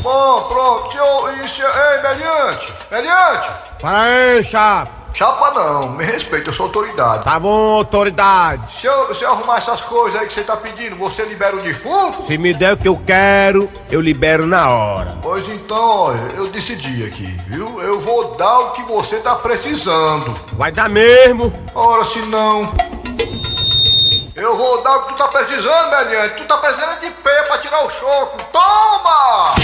Bom, 0.01 0.47
pronto. 0.47 0.91
Se 0.93 0.97
eu... 0.97 1.45
Isso, 1.45 1.61
ei, 1.61 2.01
Meliante. 2.01 2.73
Meliante. 2.89 3.49
Fala 3.81 4.03
aí, 4.03 4.43
chapa. 4.45 4.96
Chapa 5.17 5.49
não, 5.49 5.93
me 5.93 6.05
respeita, 6.05 6.51
eu 6.51 6.53
sou 6.53 6.67
autoridade. 6.67 7.23
Tá 7.23 7.39
bom, 7.39 7.77
autoridade. 7.77 8.61
Se 8.79 8.85
eu, 8.85 9.15
se 9.15 9.23
eu 9.23 9.31
arrumar 9.31 9.57
essas 9.57 9.81
coisas 9.81 10.21
aí 10.21 10.27
que 10.27 10.33
você 10.35 10.43
tá 10.43 10.55
pedindo, 10.55 10.95
você 10.95 11.23
libera 11.23 11.55
o 11.55 11.59
defunto? 11.59 12.21
Se 12.27 12.37
me 12.37 12.53
der 12.53 12.73
o 12.73 12.77
que 12.77 12.87
eu 12.87 13.01
quero, 13.03 13.67
eu 13.89 13.99
libero 13.99 14.45
na 14.45 14.69
hora. 14.69 15.17
Pois 15.23 15.49
então, 15.49 16.01
olha, 16.01 16.19
eu 16.35 16.49
decidi 16.49 17.03
aqui, 17.03 17.35
viu? 17.47 17.81
Eu 17.81 17.99
vou 17.99 18.35
dar 18.35 18.59
o 18.59 18.71
que 18.73 18.83
você 18.83 19.17
tá 19.17 19.33
precisando. 19.37 20.39
Vai 20.53 20.71
dar 20.71 20.87
mesmo. 20.87 21.51
Ora, 21.73 22.05
se 22.05 22.21
não. 22.21 22.71
Eu 24.35 24.55
vou 24.55 24.83
dar 24.83 24.97
o 24.97 25.01
que 25.07 25.13
tu 25.13 25.17
tá 25.17 25.29
precisando, 25.29 25.89
Meliante. 25.89 26.35
Tu 26.35 26.45
tá 26.45 26.57
precisando 26.57 26.99
de 26.99 27.09
pé 27.09 27.41
pra 27.47 27.57
tirar 27.57 27.83
o 27.83 27.89
choco. 27.89 28.37
Toma! 28.53 29.55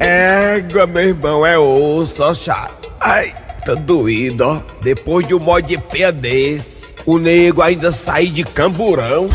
Égua, 0.00 0.84
meu 0.84 1.04
irmão, 1.04 1.46
é 1.46 1.56
osso, 1.56 2.34
chato. 2.34 2.90
Ai, 3.04 3.34
tá 3.64 3.74
doído, 3.74 4.44
ó. 4.44 4.60
Depois 4.80 5.26
de 5.26 5.34
um 5.34 5.38
mod 5.38 5.66
de 5.66 5.78
pé 5.78 6.12
desse, 6.12 6.88
o 7.06 7.18
nego 7.18 7.62
ainda 7.62 7.92
sair 7.92 8.30
de 8.30 8.44
camburão. 8.44 9.26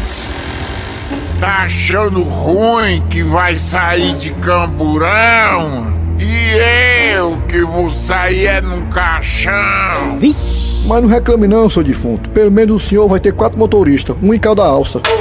Tá 1.40 1.64
achando 1.64 2.24
ruim 2.24 3.02
que 3.10 3.24
vai 3.24 3.56
sair 3.56 4.16
de 4.16 4.32
camburão? 4.32 5.96
E 6.20 7.14
eu 7.14 7.38
que 7.48 7.62
vou 7.62 7.92
sair 7.92 8.48
é 8.48 8.60
num 8.62 8.90
caixão. 8.90 10.18
Mas 10.88 11.04
não 11.04 11.08
reclame 11.08 11.48
não, 11.48 11.70
seu 11.70 11.84
defunto. 11.84 12.30
Pelo 12.32 12.50
menos 12.52 12.84
o 12.84 12.88
senhor 12.88 13.08
vai 13.08 13.20
ter 13.20 13.34
quatro 13.34 13.60
motoristas, 13.60 14.16
um 14.22 14.34
em 14.34 14.40
cada 14.40 14.64
alça. 14.64 15.00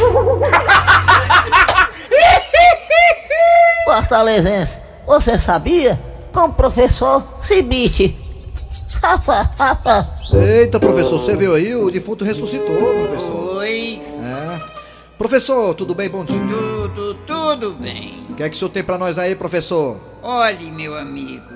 Fortalezense, 3.84 4.80
você 5.06 5.38
sabia? 5.38 5.98
Com 6.36 6.48
o 6.48 6.52
professor 6.52 7.26
Cibite. 7.40 8.14
Eita, 10.34 10.78
professor, 10.78 11.18
você 11.18 11.34
viu 11.34 11.54
aí? 11.54 11.74
O 11.74 11.90
defunto 11.90 12.26
ressuscitou, 12.26 12.76
professor. 12.76 13.56
Oi, 13.56 14.02
É. 14.22 14.60
Professor, 15.16 15.74
tudo 15.74 15.94
bem? 15.94 16.10
Bom 16.10 16.26
dia. 16.26 16.38
tudo, 16.38 17.14
tudo 17.26 17.72
bem. 17.72 18.26
O 18.28 18.34
que 18.34 18.42
é 18.42 18.50
que 18.50 18.54
o 18.54 18.58
senhor 18.58 18.70
tem 18.70 18.84
pra 18.84 18.98
nós 18.98 19.16
aí, 19.16 19.34
professor? 19.34 19.98
Olhe, 20.22 20.70
meu 20.70 20.94
amigo, 20.94 21.54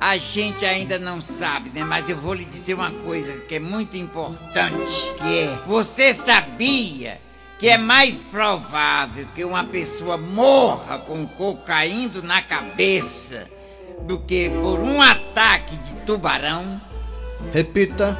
a 0.00 0.16
gente 0.16 0.64
ainda 0.64 0.96
não 0.96 1.20
sabe, 1.20 1.70
né? 1.74 1.82
Mas 1.82 2.08
eu 2.08 2.16
vou 2.16 2.34
lhe 2.34 2.44
dizer 2.44 2.74
uma 2.74 2.92
coisa 2.92 3.32
que 3.48 3.56
é 3.56 3.60
muito 3.60 3.96
importante, 3.96 5.12
que 5.16 5.40
é, 5.40 5.58
você 5.66 6.14
sabia 6.14 7.20
que 7.58 7.68
é 7.68 7.76
mais 7.76 8.20
provável 8.20 9.26
que 9.34 9.44
uma 9.44 9.64
pessoa 9.64 10.16
morra 10.16 10.98
com 10.98 11.26
coco 11.26 11.64
caindo 11.64 12.22
na 12.22 12.40
cabeça 12.40 13.57
do 14.08 14.18
que 14.18 14.48
por 14.48 14.80
um 14.80 15.00
ataque 15.02 15.76
de 15.76 15.94
tubarão? 16.06 16.80
Repita. 17.52 18.16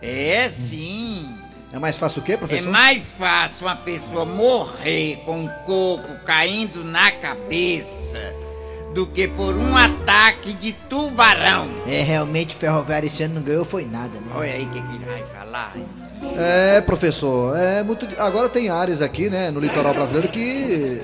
É 0.00 0.48
sim. 0.48 1.34
É 1.72 1.78
mais 1.80 1.96
fácil 1.96 2.22
o 2.22 2.24
quê, 2.24 2.34
É 2.34 2.36
professor? 2.36 2.70
mais 2.70 3.10
fácil 3.10 3.66
uma 3.66 3.74
pessoa 3.74 4.24
morrer 4.24 5.16
com 5.26 5.40
um 5.40 5.48
coco 5.66 6.08
caindo 6.24 6.84
na 6.84 7.10
cabeça 7.10 8.32
do 8.94 9.04
que 9.06 9.26
por 9.26 9.56
um 9.56 9.76
ataque 9.76 10.54
de 10.54 10.72
tubarão. 10.72 11.68
É, 11.86 12.00
realmente, 12.02 12.54
Ferroviário 12.54 13.08
esse 13.08 13.24
ano 13.24 13.34
não 13.34 13.42
ganhou 13.42 13.64
foi 13.64 13.84
nada, 13.84 14.20
né? 14.20 14.32
Olha 14.34 14.52
aí 14.52 14.64
o 14.64 14.68
que, 14.70 14.80
que 14.80 14.94
ele 14.94 15.04
vai 15.04 15.24
falar. 15.26 15.74
É, 16.38 16.80
professor, 16.80 17.56
é 17.58 17.82
muito. 17.82 18.08
Agora 18.18 18.48
tem 18.48 18.70
áreas 18.70 19.02
aqui, 19.02 19.28
né, 19.28 19.50
no 19.50 19.58
litoral 19.60 19.92
brasileiro 19.92 20.28
que 20.28 21.02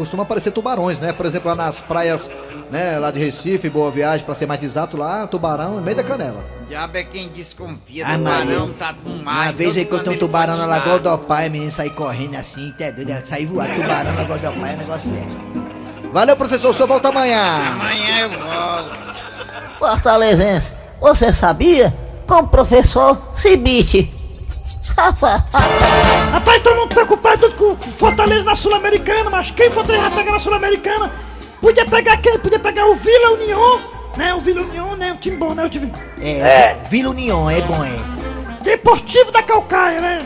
costuma 0.00 0.22
aparecer 0.22 0.50
tubarões, 0.50 0.98
né? 0.98 1.12
Por 1.12 1.26
exemplo, 1.26 1.48
lá 1.50 1.54
nas 1.54 1.80
praias, 1.80 2.30
né, 2.70 2.98
lá 2.98 3.10
de 3.10 3.18
Recife, 3.18 3.68
Boa 3.68 3.90
Viagem, 3.90 4.24
pra 4.24 4.34
ser 4.34 4.46
mais 4.46 4.62
exato, 4.62 4.96
lá, 4.96 5.26
tubarão 5.26 5.76
no 5.76 5.82
meio 5.82 5.96
da 5.96 6.02
canela. 6.02 6.42
Diabo 6.68 6.96
é 6.96 7.04
quem 7.04 7.28
desconfia 7.28 8.06
Ah, 8.06 8.16
do 8.16 8.22
Maria. 8.22 8.40
tubarão, 8.54 8.72
tá 8.72 8.94
no 9.04 9.22
mar. 9.22 9.44
Uma 9.46 9.52
vez 9.52 9.76
aí 9.76 9.84
que 9.84 9.92
eu 9.92 10.02
tenho 10.02 10.16
um 10.16 10.18
tubarão 10.18 10.56
na 10.56 10.64
Lagoa 10.64 10.98
do 10.98 11.18
Pai, 11.18 11.50
menino 11.50 11.70
sair 11.70 11.90
correndo 11.90 12.36
assim, 12.36 12.70
até 12.70 12.90
doido, 12.90 13.12
sair 13.26 13.44
voando. 13.44 13.74
Tubarão 13.74 14.12
na 14.14 14.20
Lagoa 14.22 14.38
do 14.38 14.52
Pai 14.60 14.72
é 14.72 14.74
um 14.74 14.78
negócio 14.78 15.10
sério. 15.10 16.10
Valeu, 16.12 16.36
professor, 16.36 16.70
o 16.70 16.72
senhor 16.72 16.88
volta 16.88 17.08
amanhã. 17.10 17.42
Amanhã 17.72 18.18
eu 18.20 18.30
volto. 18.30 19.20
Fortalezense, 19.78 20.74
você 21.00 21.32
sabia? 21.32 21.94
Com 22.30 22.38
o 22.42 22.46
professor 22.46 23.20
Cibite. 23.34 24.08
Rapaz, 24.96 26.62
todo 26.62 26.76
mundo 26.76 26.94
preocupado 26.94 27.50
com 27.54 27.74
Fortaleza 27.74 28.44
na 28.44 28.54
Sul-Americana, 28.54 29.28
mas 29.28 29.50
quem 29.50 29.68
Fortaleza 29.68 30.08
vai 30.10 30.18
pegar 30.20 30.30
na 30.30 30.38
Sul-Americana? 30.38 31.12
Podia 31.60 31.84
pegar 31.84 32.16
quem? 32.18 32.38
Podia 32.38 32.60
pegar 32.60 32.86
o 32.86 32.94
Vila 32.94 33.32
União, 33.32 33.80
né? 34.16 34.32
O 34.32 34.38
Vila 34.38 34.62
União, 34.62 34.94
né? 34.94 35.12
O 35.12 35.16
time 35.16 35.36
bom, 35.38 35.54
né? 35.54 35.64
O 35.64 35.68
time... 35.68 35.92
É, 36.20 36.76
Vila 36.88 37.10
União, 37.10 37.50
é 37.50 37.62
bom, 37.62 37.84
é. 37.84 38.62
Deportivo 38.62 39.32
da 39.32 39.42
Calcaia, 39.42 40.00
né? 40.00 40.18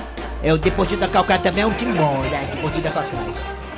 É, 0.42 0.52
o 0.52 0.58
Deportivo 0.58 1.00
da 1.00 1.08
Calcaia 1.08 1.40
também 1.40 1.64
é 1.64 1.66
um 1.66 1.72
time 1.72 1.94
bom, 1.94 2.18
né? 2.30 2.46
Deportivo 2.52 2.82
da 2.82 2.90
Calcaia. 2.90 3.32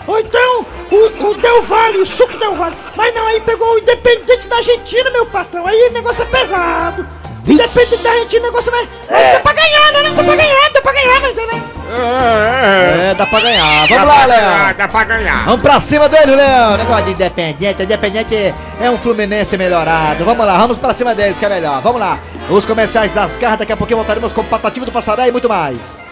Ou 0.05 0.19
então, 0.19 0.67
o, 0.91 1.31
o 1.31 1.35
Del 1.35 1.63
Valle, 1.63 1.99
o 1.99 2.07
suco 2.07 2.37
Del 2.39 2.57
Valle. 2.57 2.77
Mas 2.97 3.15
não, 3.15 3.25
aí 3.25 3.41
pegou 3.43 3.75
o 3.75 3.79
Independente 3.79 4.49
da 4.49 4.57
Argentina, 4.57 5.11
meu 5.11 5.27
patrão. 5.27 5.65
Aí 5.65 5.91
o 5.91 5.93
negócio 5.93 6.25
é 6.25 6.27
pesado. 6.27 7.07
Independente 7.47 8.03
da 8.03 8.11
Argentina, 8.11 8.43
o 8.43 8.47
negócio 8.47 8.73
é... 8.75 8.89
Mas 9.11 9.33
dá 9.33 9.41
pra 9.41 9.53
ganhar, 9.53 9.93
né? 9.93 10.11
Dá 10.11 10.25
pra 10.25 10.35
ganhar, 10.37 10.71
dá 10.73 10.83
pra 10.83 10.93
ganhar, 10.93 11.21
mas... 11.21 11.37
Né? 11.37 11.63
É, 11.89 13.15
dá 13.15 13.27
pra 13.27 13.41
ganhar. 13.41 13.87
Dá 13.89 13.97
Vamos 13.97 14.05
pra 14.05 14.05
lá, 14.05 14.25
Léo. 14.27 14.75
Dá 14.77 14.89
pra 14.89 15.05
ganhar. 15.05 15.45
Vamos 15.45 15.63
pra 15.63 15.81
cima 15.81 16.09
dele, 16.09 16.35
Léo. 16.35 16.77
Negócio 16.79 17.05
de 17.05 17.13
independente. 17.13 17.83
Independente 17.83 18.55
é 18.81 18.91
um 18.91 18.99
Fluminense 18.99 19.57
melhorado. 19.57 20.25
Vamos 20.25 20.45
lá, 20.45 20.59
vamos 20.59 20.79
pra 20.79 20.93
cima 20.93 21.15
deles, 21.15 21.39
que 21.39 21.45
é 21.45 21.49
melhor. 21.49 21.81
Vamos 21.83 22.01
lá. 22.01 22.19
Os 22.51 22.65
comerciais 22.65 23.15
das 23.15 23.39
garras, 23.39 23.61
daqui 23.61 23.73
a 23.73 23.77
pouquinho 23.77 23.99
voltaremos 23.99 24.33
com 24.33 24.45
Patativo 24.45 24.85
do 24.85 24.93
Passaré 24.93 25.29
e 25.29 25.33
muito 25.33 25.49
mais. 25.49 26.03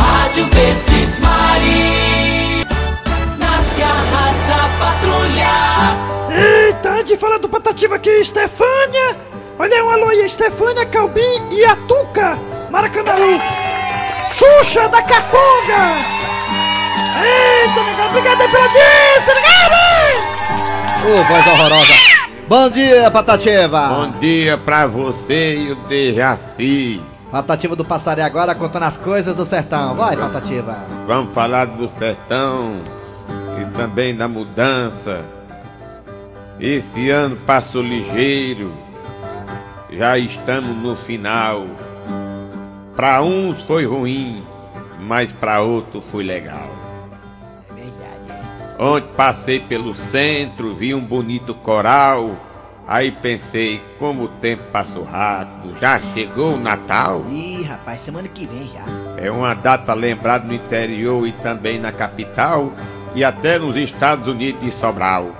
Rádio 0.00 0.46
Verdes 0.46 1.20
Mari. 1.20 2.66
Nas 3.38 3.66
garras 3.78 4.38
da 4.48 4.68
patrulha. 4.78 5.48
Eita, 6.66 7.04
de 7.04 7.16
falar 7.16 7.38
do 7.38 7.48
Patativa 7.48 7.96
aqui, 7.96 8.24
Stefânia. 8.24 9.27
Olha 9.58 9.84
um 9.84 9.90
alô 9.90 10.08
aí, 10.08 10.28
Stefânia, 10.28 10.86
Calbi 10.86 11.20
e 11.50 11.64
Atuca, 11.64 12.38
Maracanãú. 12.70 13.40
Xuxa 14.30 14.88
da 14.88 15.02
Caponga. 15.02 15.96
Eita, 17.20 17.82
negado, 17.82 18.08
obrigado 18.10 18.40
aí 18.40 18.48
pela 18.48 18.64
audiência, 18.64 19.34
negado. 19.34 19.74
Ô, 21.08 21.24
voz 21.24 21.46
horrorosa. 21.46 21.92
Bom 22.46 22.70
dia, 22.70 23.10
Patativa. 23.10 23.88
Bom 23.88 24.10
dia 24.20 24.56
pra 24.58 24.86
você 24.86 25.56
e 25.56 25.72
o 25.72 25.74
Dejaci. 25.88 27.02
Patativa 27.32 27.74
do 27.74 27.84
Passaré 27.84 28.22
agora 28.22 28.54
contando 28.54 28.84
as 28.84 28.96
coisas 28.96 29.34
do 29.34 29.44
sertão. 29.44 29.96
Vai, 29.96 30.16
Patativa. 30.16 30.86
Vamos 31.04 31.34
falar 31.34 31.66
do 31.66 31.88
sertão 31.88 32.80
e 33.60 33.76
também 33.76 34.14
da 34.16 34.28
mudança. 34.28 35.24
Esse 36.60 37.10
ano 37.10 37.36
passou 37.44 37.82
ligeiro, 37.82 38.72
já 39.90 40.18
estamos 40.18 40.76
no 40.76 40.96
final. 40.96 41.66
Para 42.94 43.22
uns 43.22 43.62
foi 43.62 43.86
ruim, 43.86 44.44
mas 45.00 45.32
para 45.32 45.60
outros 45.60 46.04
foi 46.04 46.24
legal. 46.24 46.68
Ontem 48.78 49.08
passei 49.16 49.58
pelo 49.58 49.94
centro, 49.94 50.74
vi 50.74 50.94
um 50.94 51.00
bonito 51.00 51.54
coral. 51.54 52.30
Aí 52.86 53.10
pensei, 53.10 53.82
como 53.98 54.24
o 54.24 54.28
tempo 54.28 54.62
passou 54.72 55.02
rápido, 55.02 55.78
já 55.78 56.00
chegou 56.00 56.54
o 56.54 56.60
Natal? 56.60 57.22
Ih, 57.28 57.64
rapaz, 57.64 58.00
semana 58.00 58.28
que 58.28 58.46
vem 58.46 58.70
já. 58.72 58.84
É 59.22 59.30
uma 59.30 59.52
data 59.52 59.92
lembrada 59.92 60.46
no 60.46 60.54
interior 60.54 61.26
e 61.26 61.32
também 61.32 61.78
na 61.78 61.92
capital 61.92 62.72
e 63.14 63.22
até 63.22 63.58
nos 63.58 63.76
Estados 63.76 64.28
Unidos 64.28 64.62
de 64.62 64.70
Sobral. 64.70 65.32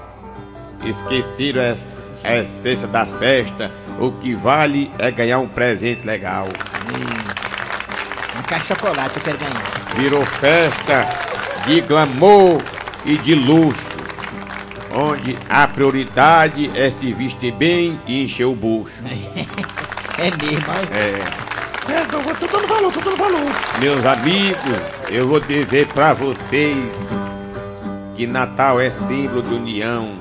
Esqueceram 0.84 1.62
é 1.62 1.76
a 2.24 2.36
essência 2.38 2.88
da 2.88 3.06
festa, 3.06 3.70
o 3.98 4.12
que 4.12 4.34
vale 4.34 4.90
é 4.98 5.10
ganhar 5.10 5.38
um 5.38 5.48
presente 5.48 6.06
legal. 6.06 6.46
Um 8.38 8.42
caixa 8.42 8.74
de 8.74 8.80
chocolate 8.80 9.16
eu 9.16 9.22
quero 9.22 9.38
ganhar. 9.38 9.64
Virou 9.96 10.24
festa 10.24 11.08
de 11.66 11.80
glamour 11.80 12.62
e 13.04 13.16
de 13.16 13.34
luxo, 13.34 13.98
onde 14.94 15.36
a 15.48 15.66
prioridade 15.66 16.70
é 16.74 16.90
se 16.90 17.12
vestir 17.12 17.52
bem 17.52 18.00
e 18.06 18.24
encher 18.24 18.46
o 18.46 18.54
bucho. 18.54 19.02
É 20.18 20.32
mesmo, 20.32 20.64
olha. 20.68 20.98
É. 20.98 21.48
É, 21.94 22.04
tô, 22.06 22.18
tô 22.18 22.58
dando 22.58 22.66
valor, 22.66 22.92
tô 22.92 23.00
dando 23.00 23.16
valor. 23.16 23.40
Meus 23.80 24.04
amigos, 24.04 24.58
eu 25.08 25.28
vou 25.28 25.38
dizer 25.38 25.86
pra 25.86 26.12
vocês 26.12 26.76
que 28.16 28.26
Natal 28.26 28.80
é 28.80 28.90
símbolo 28.90 29.42
de 29.42 29.54
união. 29.54 30.17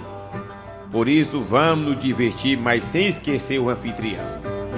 Por 0.98 1.08
isso 1.08 1.44
vamos 1.44 1.94
nos 1.94 2.02
divertir, 2.02 2.58
mas 2.58 2.84
sem 2.84 3.06
esquecer 3.06 3.60
o 3.60 3.70
anfitrião. 3.70 4.26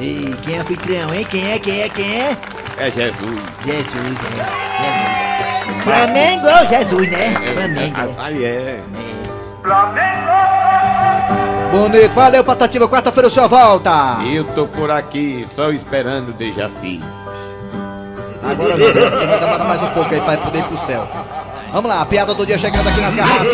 E 0.02 0.36
quem 0.44 0.56
é 0.56 0.60
anfitrião, 0.60 1.14
hein? 1.14 1.26
Quem 1.30 1.50
é, 1.50 1.58
quem 1.58 1.82
é, 1.82 1.88
quem 1.88 2.14
é? 2.14 2.38
É 2.78 2.92
Jesus. 2.92 3.42
Jesus, 3.64 4.18
é. 4.28 5.64
Jesus. 5.64 5.84
Flamengo, 5.86 6.48
Jesus, 6.70 7.10
né? 7.10 7.34
Flamengo. 7.54 8.16
Aí 8.18 8.44
é. 8.44 8.84
Bonito, 11.72 12.14
valeu, 12.14 12.44
Patativa. 12.44 12.90
Quarta-feira 12.90 13.30
o 13.30 13.32
senhor 13.32 13.48
volta. 13.48 14.18
Eu 14.30 14.44
tô 14.44 14.68
por 14.68 14.92
aqui, 14.92 15.48
só 15.56 15.72
esperando 15.72 16.32
o 16.32 16.34
Dejaci. 16.34 17.02
Agora 18.44 18.78
não, 18.78 18.88
você 18.88 19.26
vai 19.26 19.68
mais 19.68 19.84
um 19.84 19.90
pouco 19.92 20.14
aí 20.14 20.20
pra 20.20 20.36
poder 20.36 20.60
ir 20.60 20.64
pro 20.66 20.78
céu. 20.80 21.08
Vamos 21.72 21.90
lá, 21.90 22.02
a 22.02 22.06
piada 22.06 22.34
do 22.34 22.46
dia 22.46 22.58
chegando 22.58 22.88
aqui 22.88 23.00
nas 23.00 23.16
garrafas. 23.16 23.48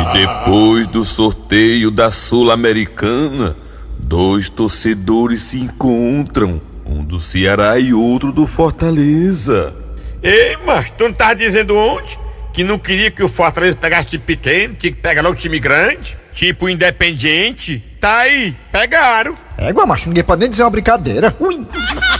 E 0.00 0.12
depois 0.12 0.86
do 0.86 1.04
sorteio 1.04 1.90
da 1.90 2.10
Sul-Americana, 2.10 3.56
dois 3.98 4.48
torcedores 4.48 5.42
se 5.42 5.58
encontram, 5.58 6.60
um 6.86 7.04
do 7.04 7.18
Ceará 7.18 7.78
e 7.78 7.92
outro 7.92 8.32
do 8.32 8.46
Fortaleza. 8.46 9.74
Ei, 10.22 10.56
mas 10.64 10.90
tu 10.90 11.04
não 11.04 11.12
tá 11.12 11.34
dizendo 11.34 11.76
ontem 11.76 12.18
que 12.52 12.64
não 12.64 12.78
queria 12.78 13.10
que 13.10 13.22
o 13.22 13.28
Fortaleza 13.28 13.76
pegasse 13.76 14.08
time 14.08 14.22
pequeno, 14.24 14.74
tinha 14.74 14.92
que 14.92 15.00
pegar 15.00 15.22
logo 15.22 15.36
time 15.36 15.58
grande, 15.60 16.16
tipo 16.32 16.66
o 16.66 16.70
Independiente? 16.70 17.84
Tá 18.00 18.20
aí, 18.20 18.56
pegaram. 18.72 19.36
Égua, 19.58 19.84
macho, 19.84 20.08
ninguém 20.08 20.24
pode 20.24 20.40
nem 20.40 20.50
dizer 20.50 20.62
uma 20.62 20.70
brincadeira. 20.70 21.36
Ui! 21.38 21.54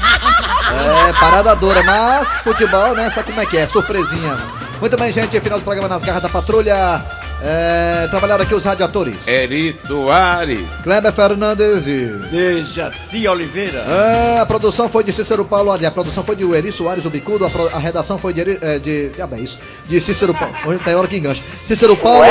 É, 0.70 1.12
parada 1.18 1.54
dura, 1.56 1.82
mas 1.82 2.28
futebol, 2.42 2.94
né? 2.94 3.10
Sabe 3.10 3.28
como 3.28 3.40
é 3.40 3.46
que 3.46 3.56
é? 3.58 3.66
Surpresinhas. 3.66 4.40
Muito 4.80 4.96
bem, 4.96 5.12
gente, 5.12 5.38
final 5.40 5.58
do 5.58 5.64
programa 5.64 5.88
nas 5.88 6.02
garras 6.04 6.22
da 6.22 6.28
patrulha. 6.28 7.02
É, 7.42 8.06
trabalharam 8.10 8.44
aqui 8.44 8.54
os 8.54 8.62
radioatores. 8.62 9.26
Eri 9.26 9.74
Soares. 9.86 10.60
Kleber 10.82 11.10
Fernandes 11.10 11.86
e... 11.86 12.04
Dejaci 12.30 13.26
Oliveira. 13.26 13.78
É, 13.78 14.40
a 14.40 14.44
produção 14.46 14.90
foi 14.90 15.02
de 15.04 15.10
Cícero 15.12 15.42
Paulo, 15.44 15.72
a 15.72 15.90
produção 15.90 16.22
foi 16.22 16.36
de 16.36 16.44
Eri 16.54 16.70
Soares, 16.70 17.06
o 17.06 17.10
Bicudo, 17.10 17.46
a, 17.46 17.50
pro- 17.50 17.70
a 17.74 17.78
redação 17.78 18.18
foi 18.18 18.34
de, 18.34 18.40
Eri- 18.40 18.58
é, 18.60 18.78
de, 18.78 19.08
de, 19.08 19.20
é 19.22 19.38
isso, 19.38 19.58
de 19.88 19.98
Cícero 20.02 20.34
Paulo, 20.34 20.54
hoje 20.66 20.80
tem 20.80 20.94
hora 20.94 21.08
que 21.08 21.16
engancha, 21.16 21.40
Cícero 21.66 21.96
Paulo, 21.96 22.26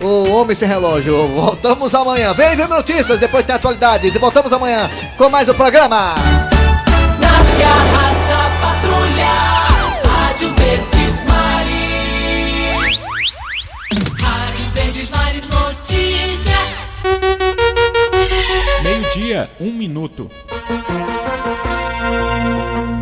o 0.00 0.30
homem 0.30 0.54
sem 0.54 0.68
relógio, 0.68 1.26
voltamos 1.26 1.92
amanhã, 1.92 2.32
vem 2.32 2.54
ver 2.54 2.68
notícias, 2.68 3.18
depois 3.18 3.44
tem 3.44 3.56
atualidades, 3.56 4.14
e 4.14 4.18
voltamos 4.18 4.52
amanhã 4.52 4.88
com 5.18 5.28
mais 5.28 5.48
um 5.48 5.54
programa. 5.54 6.14
Garras 7.58 8.18
da 8.28 8.50
patrulha, 8.60 9.34
Rádio 10.04 10.54
Verdes 10.54 11.24
Maris. 11.24 13.04
Rádio 14.20 14.64
Verdes 14.74 15.10
Maris 15.10 15.48
Notícia. 15.48 16.58
Meio-dia, 18.82 19.50
um 19.60 19.72
minuto. 19.72 20.28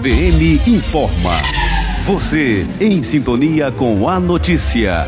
VM 0.03 0.61
informa. 0.67 1.33
Você 2.07 2.67
em 2.81 3.03
sintonia 3.03 3.73
com 3.73 4.09
a 4.09 4.21
notícia. 4.21 5.07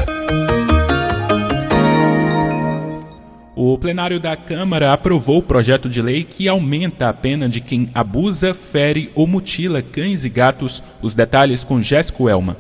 O 3.68 3.76
plenário 3.76 4.20
da 4.20 4.36
Câmara 4.36 4.92
aprovou 4.92 5.38
o 5.38 5.42
projeto 5.42 5.88
de 5.88 6.00
lei 6.00 6.22
que 6.22 6.46
aumenta 6.46 7.08
a 7.08 7.12
pena 7.12 7.48
de 7.48 7.60
quem 7.60 7.90
abusa, 7.92 8.54
fere 8.54 9.10
ou 9.12 9.26
mutila 9.26 9.82
cães 9.82 10.24
e 10.24 10.28
gatos. 10.28 10.84
Os 11.02 11.16
detalhes 11.16 11.64
com 11.64 11.82
Jéssico 11.82 12.28
Elma. 12.28 12.56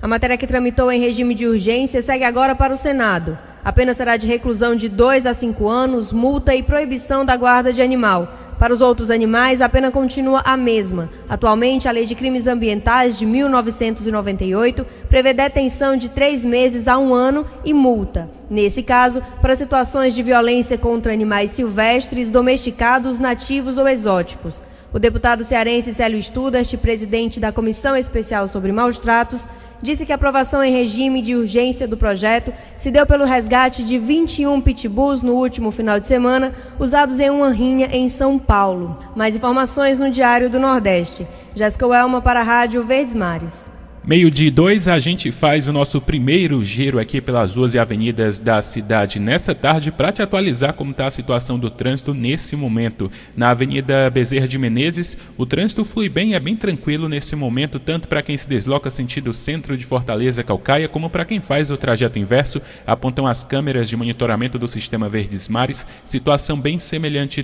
A 0.00 0.08
matéria 0.08 0.38
que 0.38 0.46
tramitou 0.46 0.90
em 0.90 0.98
regime 0.98 1.34
de 1.34 1.46
urgência 1.46 2.00
segue 2.00 2.24
agora 2.24 2.54
para 2.54 2.72
o 2.72 2.78
Senado. 2.78 3.36
A 3.62 3.70
pena 3.70 3.92
será 3.92 4.16
de 4.16 4.26
reclusão 4.26 4.74
de 4.74 4.88
2 4.88 5.26
a 5.26 5.34
5 5.34 5.68
anos, 5.68 6.14
multa 6.14 6.54
e 6.54 6.62
proibição 6.62 7.22
da 7.22 7.36
guarda 7.36 7.70
de 7.70 7.82
animal. 7.82 8.45
Para 8.58 8.72
os 8.72 8.80
outros 8.80 9.10
animais, 9.10 9.60
a 9.60 9.68
pena 9.68 9.90
continua 9.90 10.40
a 10.42 10.56
mesma. 10.56 11.10
Atualmente, 11.28 11.88
a 11.88 11.90
Lei 11.90 12.06
de 12.06 12.14
Crimes 12.14 12.46
Ambientais 12.46 13.18
de 13.18 13.26
1998 13.26 14.86
prevê 15.10 15.34
detenção 15.34 15.94
de 15.94 16.08
três 16.08 16.42
meses 16.42 16.88
a 16.88 16.96
um 16.96 17.12
ano 17.12 17.46
e 17.64 17.74
multa. 17.74 18.30
Nesse 18.48 18.82
caso, 18.82 19.22
para 19.42 19.54
situações 19.54 20.14
de 20.14 20.22
violência 20.22 20.78
contra 20.78 21.12
animais 21.12 21.50
silvestres, 21.50 22.30
domesticados, 22.30 23.18
nativos 23.18 23.76
ou 23.76 23.86
exóticos. 23.86 24.62
O 24.90 24.98
deputado 24.98 25.44
cearense 25.44 25.92
Célio 25.92 26.22
Studart, 26.22 26.74
presidente 26.78 27.38
da 27.38 27.52
Comissão 27.52 27.94
Especial 27.94 28.48
sobre 28.48 28.72
Maus 28.72 28.98
Tratos, 28.98 29.46
disse 29.82 30.06
que 30.06 30.12
a 30.12 30.14
aprovação 30.14 30.62
em 30.62 30.72
regime 30.72 31.22
de 31.22 31.34
urgência 31.34 31.86
do 31.86 31.96
projeto 31.96 32.52
se 32.76 32.90
deu 32.90 33.06
pelo 33.06 33.24
resgate 33.24 33.84
de 33.84 33.98
21 33.98 34.60
pitbulls 34.60 35.22
no 35.22 35.34
último 35.34 35.70
final 35.70 36.00
de 36.00 36.06
semana, 36.06 36.54
usados 36.78 37.20
em 37.20 37.30
uma 37.30 37.50
rinha 37.50 37.88
em 37.92 38.08
São 38.08 38.38
Paulo. 38.38 38.98
Mais 39.14 39.36
informações 39.36 39.98
no 39.98 40.10
Diário 40.10 40.50
do 40.50 40.58
Nordeste. 40.58 41.26
Jéssica 41.54 41.86
Welma 41.86 42.20
para 42.20 42.40
a 42.40 42.44
Rádio 42.44 42.82
Verdes 42.82 43.14
Mares. 43.14 43.75
Meio 44.06 44.30
de 44.30 44.52
dois, 44.52 44.86
a 44.86 45.00
gente 45.00 45.32
faz 45.32 45.66
o 45.66 45.72
nosso 45.72 46.00
primeiro 46.00 46.64
giro 46.64 47.00
aqui 47.00 47.20
pelas 47.20 47.56
ruas 47.56 47.74
e 47.74 47.78
avenidas 47.80 48.38
da 48.38 48.62
cidade 48.62 49.18
nessa 49.18 49.52
tarde 49.52 49.90
para 49.90 50.12
te 50.12 50.22
atualizar 50.22 50.74
como 50.74 50.92
está 50.92 51.08
a 51.08 51.10
situação 51.10 51.58
do 51.58 51.68
trânsito 51.68 52.14
nesse 52.14 52.54
momento. 52.54 53.10
Na 53.36 53.50
Avenida 53.50 54.08
Bezerra 54.08 54.46
de 54.46 54.58
Menezes, 54.58 55.18
o 55.36 55.44
trânsito 55.44 55.84
flui 55.84 56.08
bem 56.08 56.34
é 56.34 56.38
bem 56.38 56.54
tranquilo 56.54 57.08
nesse 57.08 57.34
momento, 57.34 57.80
tanto 57.80 58.06
para 58.06 58.22
quem 58.22 58.36
se 58.36 58.48
desloca 58.48 58.90
sentido 58.90 59.34
centro 59.34 59.76
de 59.76 59.84
Fortaleza 59.84 60.44
Calcaia, 60.44 60.86
como 60.86 61.10
para 61.10 61.24
quem 61.24 61.40
faz 61.40 61.68
o 61.72 61.76
trajeto 61.76 62.16
inverso, 62.16 62.62
apontam 62.86 63.26
as 63.26 63.42
câmeras 63.42 63.88
de 63.88 63.96
monitoramento 63.96 64.56
do 64.56 64.68
sistema 64.68 65.08
Verdes 65.08 65.48
Mares, 65.48 65.84
situação 66.04 66.60
bem 66.60 66.78
semelhante 66.78 67.42